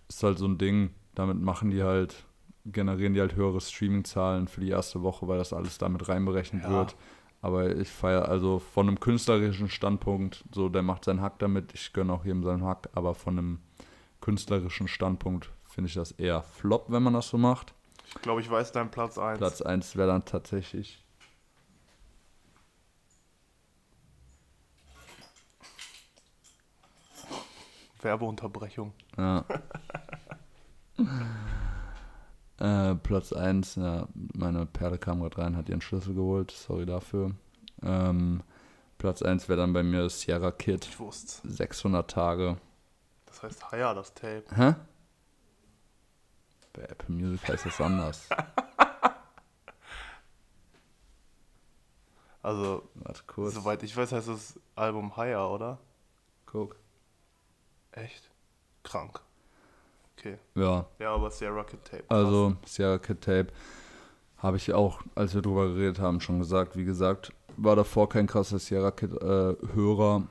[0.08, 0.90] ist halt so ein Ding.
[1.14, 2.24] Damit machen die halt,
[2.64, 6.70] generieren die halt höhere Streaming-Zahlen für die erste Woche, weil das alles damit reinberechnet Ja.
[6.70, 6.96] wird.
[7.42, 11.92] Aber ich feiere also von einem künstlerischen Standpunkt, so der macht seinen Hack damit, ich
[11.92, 13.58] gönne auch jedem seinen Hack, aber von einem
[14.22, 17.74] künstlerischen Standpunkt finde ich das eher flop, wenn man das so macht.
[18.06, 19.38] Ich glaube, ich weiß deinen Platz 1.
[19.38, 21.02] Platz 1 wäre dann tatsächlich.
[28.02, 28.92] Werbeunterbrechung.
[29.16, 29.44] Ja.
[32.58, 37.32] äh, Platz 1, ja, meine Perle kam gerade rein, hat ihren Schlüssel geholt, sorry dafür.
[37.82, 38.42] Ähm,
[38.98, 42.56] Platz 1 wäre dann bei mir Sierra Kid, Ich wusste 600 Tage.
[43.26, 44.44] Das heißt Haya, das Tape.
[44.54, 44.74] Hä?
[46.72, 48.28] Bei Apple Music heißt das anders.
[52.44, 52.86] Also,
[53.24, 55.78] soweit ich weiß, heißt das Album Haya, oder?
[56.44, 56.76] Guck.
[57.90, 58.30] Echt?
[58.82, 59.22] Krank.
[60.18, 60.38] Okay.
[60.54, 62.04] Ja, Ja, aber Sierra Kid Tape.
[62.08, 63.48] Also, Sierra Kid Tape
[64.38, 66.76] habe ich auch, als wir drüber geredet haben, schon gesagt.
[66.76, 70.26] Wie gesagt, war davor kein krasser Sierra Kid äh, Hörer.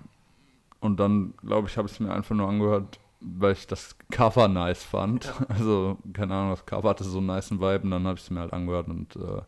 [0.80, 4.48] Und dann, glaube ich, habe ich es mir einfach nur angehört, weil ich das Cover
[4.48, 5.34] nice fand.
[5.50, 8.30] Also, keine Ahnung, das Cover hatte so einen niceen Vibe und dann habe ich es
[8.30, 9.42] mir halt angehört und äh,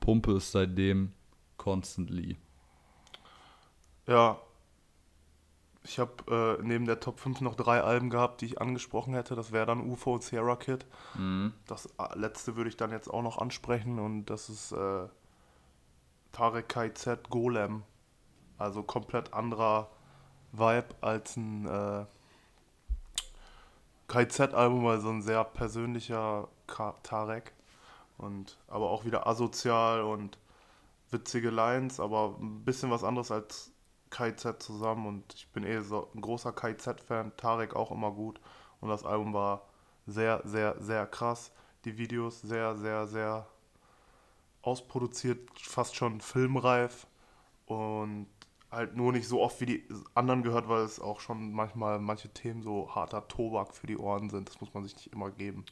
[0.00, 1.12] pumpe es seitdem
[1.56, 2.36] constantly.
[4.06, 4.38] Ja.
[5.86, 9.34] Ich habe äh, neben der Top 5 noch drei Alben gehabt, die ich angesprochen hätte.
[9.34, 10.86] Das wäre dann UFO und Sierra Kid.
[11.66, 15.06] Das äh, letzte würde ich dann jetzt auch noch ansprechen und das ist äh,
[16.32, 17.82] Tarek KZ Golem.
[18.56, 19.90] Also komplett anderer
[20.52, 22.06] Vibe als ein äh,
[24.08, 27.52] KZ-Album, also ein sehr persönlicher Ka Tarek.
[28.16, 30.38] Und aber auch wieder asozial und
[31.10, 33.73] witzige Lines, aber ein bisschen was anderes als
[34.14, 38.40] KZ zusammen und ich bin eh so ein großer KZ-Fan, Tarek auch immer gut
[38.80, 39.68] und das Album war
[40.06, 41.52] sehr, sehr, sehr krass.
[41.84, 43.46] Die Videos sehr, sehr, sehr
[44.62, 47.06] ausproduziert, fast schon filmreif
[47.66, 48.28] und
[48.70, 52.30] halt nur nicht so oft wie die anderen gehört, weil es auch schon manchmal manche
[52.30, 54.48] Themen so harter Tobak für die Ohren sind.
[54.48, 55.64] Das muss man sich nicht immer geben.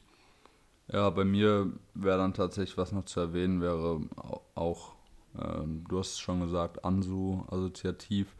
[0.91, 4.92] Ja, bei mir wäre dann tatsächlich, was noch zu erwähnen wäre, au- auch,
[5.41, 8.35] ähm, du hast es schon gesagt, Ansu, assoziativ.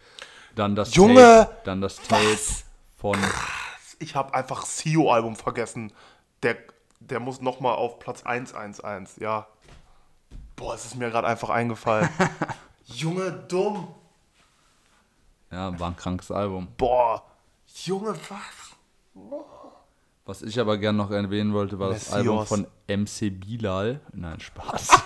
[0.55, 1.15] Dann das Junge!
[1.15, 2.37] Tape, dann das Tape
[2.97, 3.17] von
[3.99, 5.91] Ich habe einfach Sio-Album vergessen.
[6.43, 6.57] Der,
[6.99, 9.17] der muss nochmal auf Platz 111.
[9.19, 9.47] Ja.
[10.55, 12.09] Boah, es ist mir gerade einfach eingefallen.
[12.85, 13.87] Junge, dumm.
[15.51, 16.67] Ja, war ein krankes Album.
[16.77, 17.23] Boah.
[17.85, 18.73] Junge, was?
[20.25, 22.15] Was ich aber gerne noch erwähnen wollte, war das Messias.
[22.15, 23.99] Album von MC Bilal.
[24.13, 24.89] Nein, Spaß.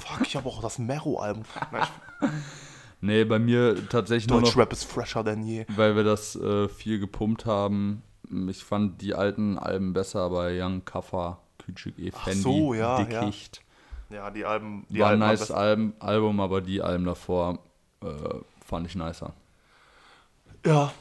[0.00, 1.44] Fuck, ich habe auch das Mero-Album.
[3.02, 5.66] Nee, bei mir tatsächlich nur noch, Deutschrap ist fresher denn je.
[5.68, 8.02] weil wir das äh, viel gepumpt haben.
[8.48, 12.10] Ich fand die alten Alben besser bei Young Kaffer, Küçük E.
[12.10, 13.20] Fendi, so, ja, ja.
[13.20, 13.60] Dickicht.
[14.10, 14.86] Ja, die Alben.
[14.88, 15.50] Die War ein nice.
[15.50, 17.58] Album, Album, aber die Alben davor
[18.02, 18.06] äh,
[18.64, 19.34] fand ich nicer.
[20.64, 20.92] Ja.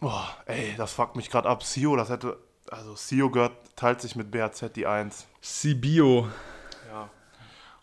[0.00, 1.62] Boah, ey, das fuckt mich gerade ab.
[1.62, 2.36] Sio, das hätte.
[2.70, 5.26] Also, Sio gehört, teilt sich mit BAZ die 1.
[5.40, 6.28] Sibio.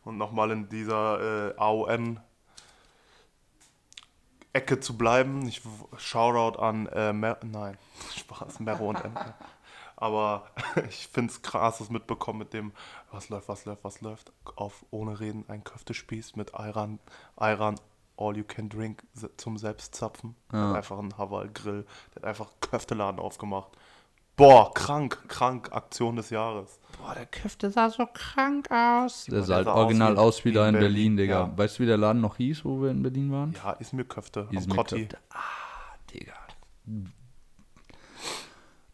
[0.04, 2.20] Und nochmal in dieser äh, AON.
[4.54, 5.48] Ecke zu bleiben.
[5.48, 5.62] Ich
[5.98, 7.78] Shoutout an äh, Mer nein,
[8.16, 9.14] Spaß, Mero und M.
[9.96, 10.48] Aber
[10.90, 12.74] ich finde es krass, das mitbekommen mit dem,
[13.12, 14.32] was läuft, was läuft, was läuft.
[14.56, 17.00] Auf ohne Reden ein Köftespieß mit Ayran,
[17.36, 17.80] Ayran
[18.18, 19.04] All You Can Drink
[19.38, 20.36] zum Selbstzapfen.
[20.52, 20.74] Ja.
[20.74, 21.86] einfach einen Haval Grill.
[22.14, 23.72] Der hat einfach Köfteladen aufgemacht.
[24.36, 26.80] Boah, krank, krank, Aktion des Jahres.
[27.02, 29.26] Boah, der Köfte sah so krank aus.
[29.26, 31.40] Der Der sah halt original aus wie- aus wie da in in Berlin, Berlin, Digga.
[31.48, 31.58] ja.
[31.58, 33.54] Weißt du, wie der Laden noch hieß, wo wir in Berlin waren?
[33.64, 35.00] Ja, ist mir Köfte am Izmir Kotti.
[35.08, 35.18] Köfte.
[35.32, 35.40] Ah,
[36.14, 36.34] Digga.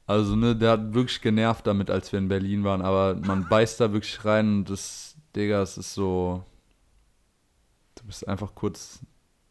[0.06, 3.80] Also, ne, der hat wirklich genervt damit, als wir in Berlin waren, aber man beißt
[3.82, 6.44] da wirklich rein und das, Digga, es ist so.
[7.96, 9.00] Du bist einfach kurz,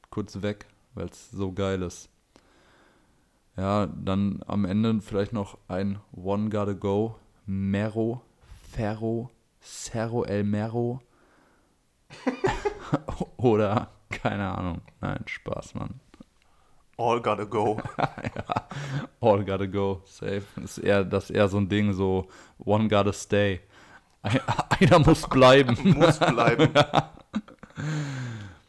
[0.09, 2.09] kurz weg, weil es so geil ist.
[3.57, 8.23] Ja, dann am Ende vielleicht noch ein One Gotta Go, Mero,
[8.77, 9.31] Ferro,
[9.63, 11.01] Cerro El Mero.
[13.39, 14.83] Oder, keine Ahnung.
[15.01, 15.99] Nein, Spaß, Mann.
[16.99, 17.79] All gotta go.
[19.21, 20.43] All gotta go, safe.
[20.57, 23.61] Das ist eher, das ist eher so ein Ding, so one gotta stay.
[24.23, 24.41] Ein-
[24.81, 25.77] Einer muss bleiben.
[25.99, 26.73] Muss bleiben.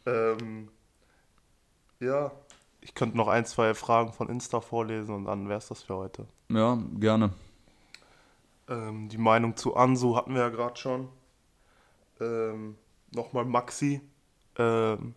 [0.06, 0.68] ähm,
[2.00, 2.32] ja,
[2.80, 5.96] ich könnte noch ein, zwei Fragen von Insta vorlesen und dann wäre es das für
[5.96, 6.26] heute.
[6.50, 7.30] Ja, gerne.
[8.68, 11.08] Ähm, die Meinung zu Ansu hatten wir ja gerade schon.
[12.20, 12.76] Ähm,
[13.12, 14.02] Nochmal Maxi.
[14.56, 15.14] Ähm,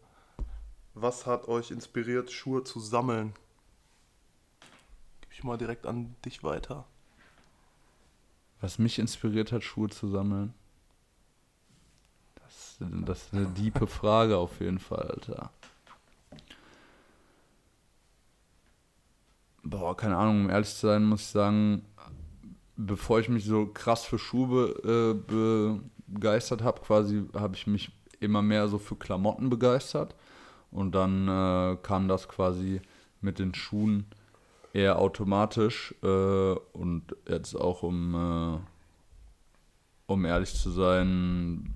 [0.94, 3.34] was hat euch inspiriert, Schuhe zu sammeln?
[5.22, 6.86] Gib ich mal direkt an dich weiter.
[8.62, 10.54] Was mich inspiriert hat, Schuhe zu sammeln.
[12.36, 15.52] Das, das ist eine diepe Frage auf jeden Fall, Alter.
[19.64, 21.86] Boah, keine Ahnung, um ehrlich zu sein, muss ich sagen,
[22.86, 28.42] bevor ich mich so krass für Schuhe äh, begeistert habe, quasi habe ich mich immer
[28.42, 30.16] mehr so für Klamotten begeistert.
[30.72, 32.82] Und dann äh, kam das quasi
[33.20, 34.06] mit den Schuhen
[34.74, 35.94] eher automatisch.
[36.02, 38.60] Äh, und jetzt auch um, äh,
[40.08, 41.74] um ehrlich zu sein,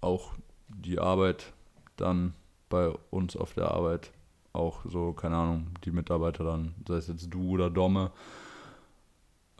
[0.00, 0.32] auch
[0.68, 1.52] die Arbeit
[1.96, 2.34] dann
[2.68, 4.10] bei uns auf der Arbeit
[4.52, 8.10] auch so, keine Ahnung, die Mitarbeiter dann, sei es jetzt du oder Domme.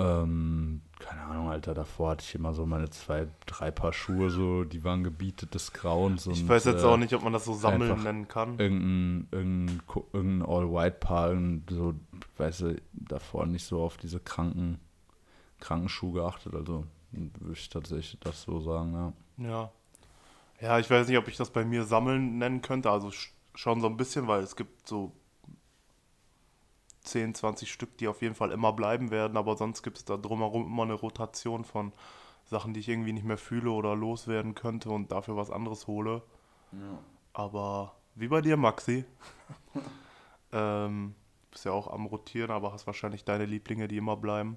[0.03, 4.65] Ähm, keine Ahnung, Alter, davor hatte ich immer so meine zwei, drei Paar Schuhe, so,
[4.65, 6.27] die waren gebietetes Grauens.
[6.27, 8.59] Ich und, weiß jetzt äh, auch nicht, ob man das so sammeln nennen kann.
[8.59, 9.83] irgendein, irgendein,
[10.13, 11.37] irgendein All-White-Paar,
[11.71, 11.95] so,
[12.39, 14.79] weißt du, davor nicht so auf diese kranken,
[15.61, 16.55] kranken Schuhe geachtet.
[16.55, 19.13] Also würde ich tatsächlich das so sagen, ja.
[19.51, 19.73] Ja.
[20.61, 22.91] Ja, ich weiß nicht, ob ich das bei mir sammeln nennen könnte.
[22.91, 25.13] Also sch- schon so ein bisschen, weil es gibt so
[27.05, 29.37] 10, 20 Stück, die auf jeden Fall immer bleiben werden.
[29.37, 31.93] Aber sonst gibt es da drumherum immer eine Rotation von
[32.45, 36.23] Sachen, die ich irgendwie nicht mehr fühle oder loswerden könnte und dafür was anderes hole.
[37.33, 39.05] Aber wie bei dir, Maxi.
[40.53, 41.15] ähm,
[41.51, 44.57] bist ja auch am Rotieren, aber hast wahrscheinlich deine Lieblinge, die immer bleiben.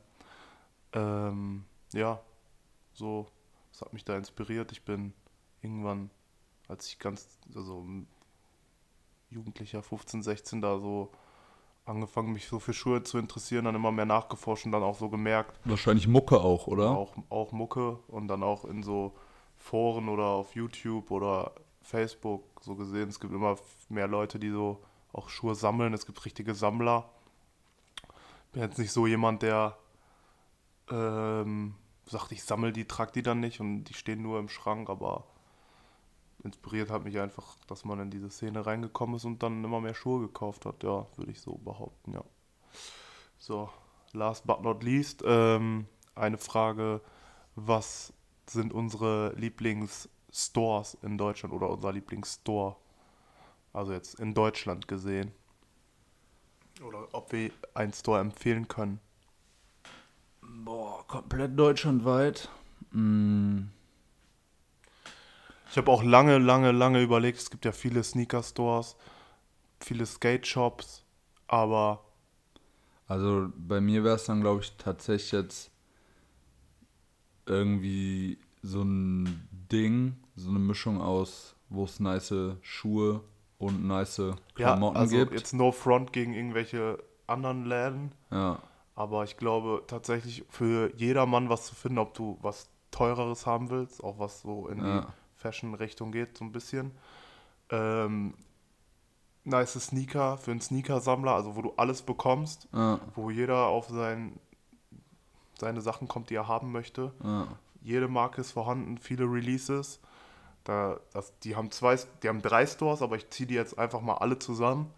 [0.94, 2.22] Ähm, ja,
[2.94, 3.28] so,
[3.72, 4.72] das hat mich da inspiriert.
[4.72, 5.14] Ich bin
[5.62, 6.10] irgendwann,
[6.68, 7.86] als ich ganz, also
[9.30, 11.12] Jugendlicher, 15, 16, da so
[11.86, 15.10] angefangen, mich so für Schuhe zu interessieren, dann immer mehr nachgeforscht und dann auch so
[15.10, 16.92] gemerkt, Wahrscheinlich Mucke auch, oder?
[16.92, 19.14] auch, auch Mucke und dann auch in so
[19.58, 23.58] Foren oder auf YouTube oder Facebook so gesehen, es gibt immer
[23.90, 24.82] mehr Leute, die so
[25.14, 27.10] auch Schuhe sammeln, es gibt richtige Sammler.
[28.52, 29.78] Bin jetzt nicht so jemand, der
[30.90, 31.76] ähm,
[32.06, 35.26] sagt, ich sammle die, trag die dann nicht und die stehen nur im Schrank, aber
[36.44, 39.96] inspiriert hat mich einfach, dass man in diese Szene reingekommen ist und dann immer mehr
[39.96, 42.24] Schuhe gekauft hat, ja, würde ich so behaupten, ja.
[43.38, 43.70] So,
[44.14, 47.02] last but not least, ähm, eine Frage,
[47.56, 48.14] was
[48.48, 52.76] sind unsere Lieblingsstores in Deutschland oder unser Lieblingsstore?
[53.74, 55.32] Also jetzt in Deutschland gesehen.
[56.86, 59.00] Oder ob wir einen Store empfehlen können.
[60.42, 62.50] Boah, komplett deutschlandweit.
[62.92, 63.64] Mm.
[65.76, 67.38] Ich habe auch lange, lange, lange überlegt.
[67.38, 68.96] Es gibt ja viele Sneaker-Stores,
[69.82, 71.04] viele Skate-Shops,
[71.48, 72.00] aber
[73.08, 75.72] Also bei mir wäre es dann, glaube ich, tatsächlich jetzt
[77.46, 83.22] irgendwie so ein Ding, so eine Mischung aus, wo es nice Schuhe
[83.58, 84.22] und nice
[84.54, 85.34] Klamotten ja, also gibt.
[85.34, 88.12] jetzt no front gegen irgendwelche anderen Läden.
[88.32, 88.60] Ja,
[88.96, 94.02] Aber ich glaube tatsächlich für jedermann was zu finden, ob du was teureres haben willst,
[94.04, 95.02] auch was so in Ja.
[95.02, 96.92] die Fashion-Richtung geht, so ein bisschen.
[97.70, 98.34] Ähm,
[99.44, 104.40] nice Sneaker für einen Sneaker-Sammler, also wo du alles bekommst, ja, wo jeder auf sein,
[105.60, 107.14] seine Sachen kommt, die er haben möchte.
[107.24, 107.48] ja.
[107.82, 110.00] Jede Marke ist vorhanden, viele Releases.
[110.64, 114.02] Da, das, die haben zwei, die haben drei Stores, aber ich ziehe die jetzt einfach
[114.02, 114.92] mal alle zusammen.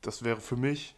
[0.00, 0.96] Das wäre für mich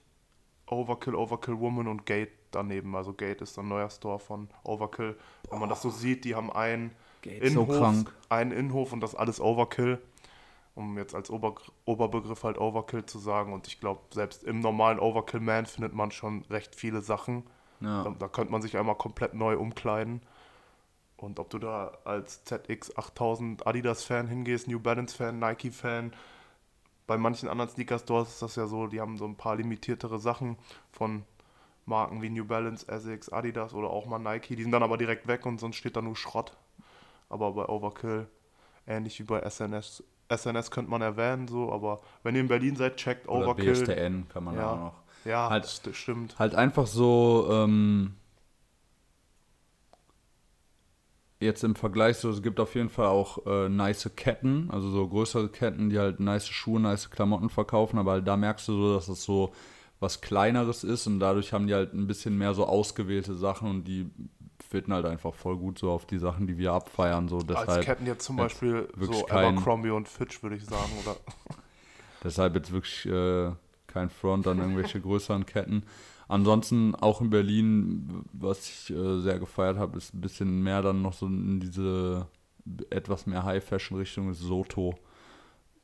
[0.67, 2.97] Overkill, Overkill Woman und Gate daneben.
[2.97, 5.19] Also Gate ist ein neuer Store von Overkill.
[5.51, 6.93] Wenn man das so sieht, die haben einen
[7.25, 8.13] So Innenhof, krank.
[8.29, 9.99] einen Innenhof und das alles Overkill.
[10.75, 11.57] Um jetzt als Ober
[11.87, 13.53] Oberbegriff halt Overkill zu sagen.
[13.53, 17.43] Und ich glaube, selbst im normalen Overkill Man findet man schon recht viele Sachen.
[17.81, 18.05] Ja.
[18.05, 20.23] Da, da könnte man sich einmal komplett neu umkleiden.
[21.17, 26.13] Und ob du da als ZX8000 Adidas-Fan hingehst, New Balance-Fan, Nike-Fan,
[27.09, 30.57] bei manchen anderen Sneaker-Stores ist das ja so, die haben so ein paar limitiertere Sachen
[30.93, 31.25] von
[31.87, 34.55] Marken wie New Balance, Essex, Adidas oder auch mal Nike.
[34.55, 36.57] Die sind dann aber direkt weg und sonst steht da nur Schrott.
[37.29, 38.27] Aber bei Overkill,
[38.87, 42.97] ähnlich wie bei SNS, SNS könnte man erwähnen, so, aber wenn ihr in Berlin seid,
[42.97, 43.73] checkt Oder Overkill.
[43.73, 44.73] BSTN kann man Ja.
[44.73, 44.95] auch noch.
[45.25, 46.39] Ja, Halt- st stimmt.
[46.39, 48.15] Halt einfach so, ähm,
[51.41, 55.07] jetzt im Vergleich, so, es gibt auf jeden Fall auch äh, nice Ketten, also so
[55.07, 59.09] größere Ketten, die halt nice Schuhe, nice Klamotten verkaufen, aber da merkst du so, dass
[59.09, 59.53] es so
[60.01, 63.85] was Kleineres ist und dadurch haben die halt ein bisschen mehr so ausgewählte Sachen und
[63.85, 64.09] die
[64.69, 67.85] fitten halt einfach voll gut so auf die Sachen, die wir abfeiern, so Als deshalb,
[67.85, 71.17] Ketten jetzt zum jetzt Beispiel wirklich so kein- Abercrombie und Fitch, würde ich sagen, oder?
[72.25, 73.53] Deshalb jetzt wirklich äh,
[73.87, 75.85] kein Front an irgendwelche größeren Ketten.
[76.27, 81.01] Ansonsten auch in Berlin, was ich äh, sehr gefeiert habe, ist ein bisschen mehr dann
[81.01, 82.27] noch so in diese
[82.91, 84.99] etwas mehr High-Fashion-Richtung ist Soto,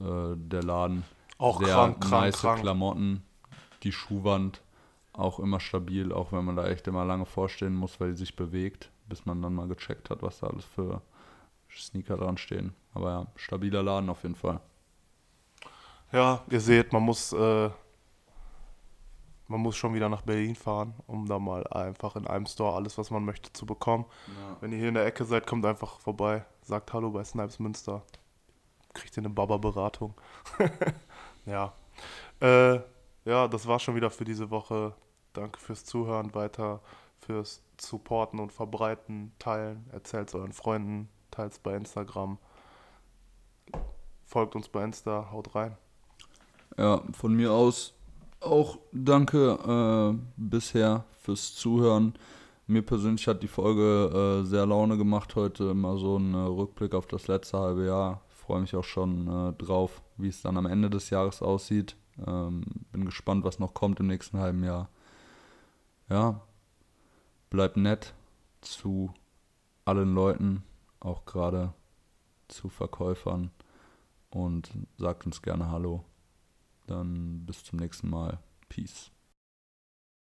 [0.00, 1.04] äh, der Laden.
[1.38, 2.60] Auch sehr krank, krank, nice krank.
[2.60, 3.22] Klamotten,
[3.84, 4.60] die Schuhwand
[5.14, 8.36] auch immer stabil, auch wenn man da echt immer lange vorstehen muss, weil die sich
[8.36, 11.00] bewegt, bis man dann mal gecheckt hat, was da alles für
[11.70, 12.74] Sneaker dran stehen.
[12.92, 14.60] Aber ja, stabiler Laden auf jeden Fall.
[16.12, 17.70] Ja, ihr seht, man muss, äh,
[19.48, 22.98] man muss schon wieder nach Berlin fahren, um da mal einfach in einem Store alles,
[22.98, 24.04] was man möchte, zu bekommen.
[24.60, 28.02] Wenn ihr hier in der Ecke seid, kommt einfach vorbei, sagt Hallo bei Snipes Münster.
[28.92, 30.14] Kriegt ihr eine Baba-Beratung.
[31.46, 31.72] ja.
[32.40, 32.80] Äh,
[33.24, 34.94] ja, das war schon wieder für diese Woche.
[35.34, 36.80] Danke fürs Zuhören, weiter
[37.18, 39.84] fürs Supporten und Verbreiten, Teilen.
[39.92, 42.38] Erzählt euren Freunden, teilt bei Instagram.
[44.24, 45.76] Folgt uns bei Insta, haut rein.
[46.78, 47.94] Ja, von mir aus
[48.40, 52.14] auch danke äh, bisher fürs Zuhören.
[52.66, 55.74] Mir persönlich hat die Folge äh, sehr Laune gemacht heute.
[55.74, 58.20] Mal so ein äh, Rückblick auf das letzte halbe Jahr.
[58.28, 61.96] Freue mich auch schon äh, drauf, wie es dann am Ende des Jahres aussieht.
[62.26, 62.62] Ähm,
[62.92, 64.88] bin gespannt, was noch kommt im nächsten halben Jahr.
[66.08, 66.42] Ja,
[67.48, 68.14] bleibt nett
[68.60, 69.14] zu
[69.84, 70.62] allen Leuten,
[71.00, 71.72] auch gerade
[72.48, 73.50] zu Verkäufern
[74.30, 76.04] und sagt uns gerne Hallo.
[76.86, 78.38] Dann bis zum nächsten Mal.
[78.68, 79.13] Peace.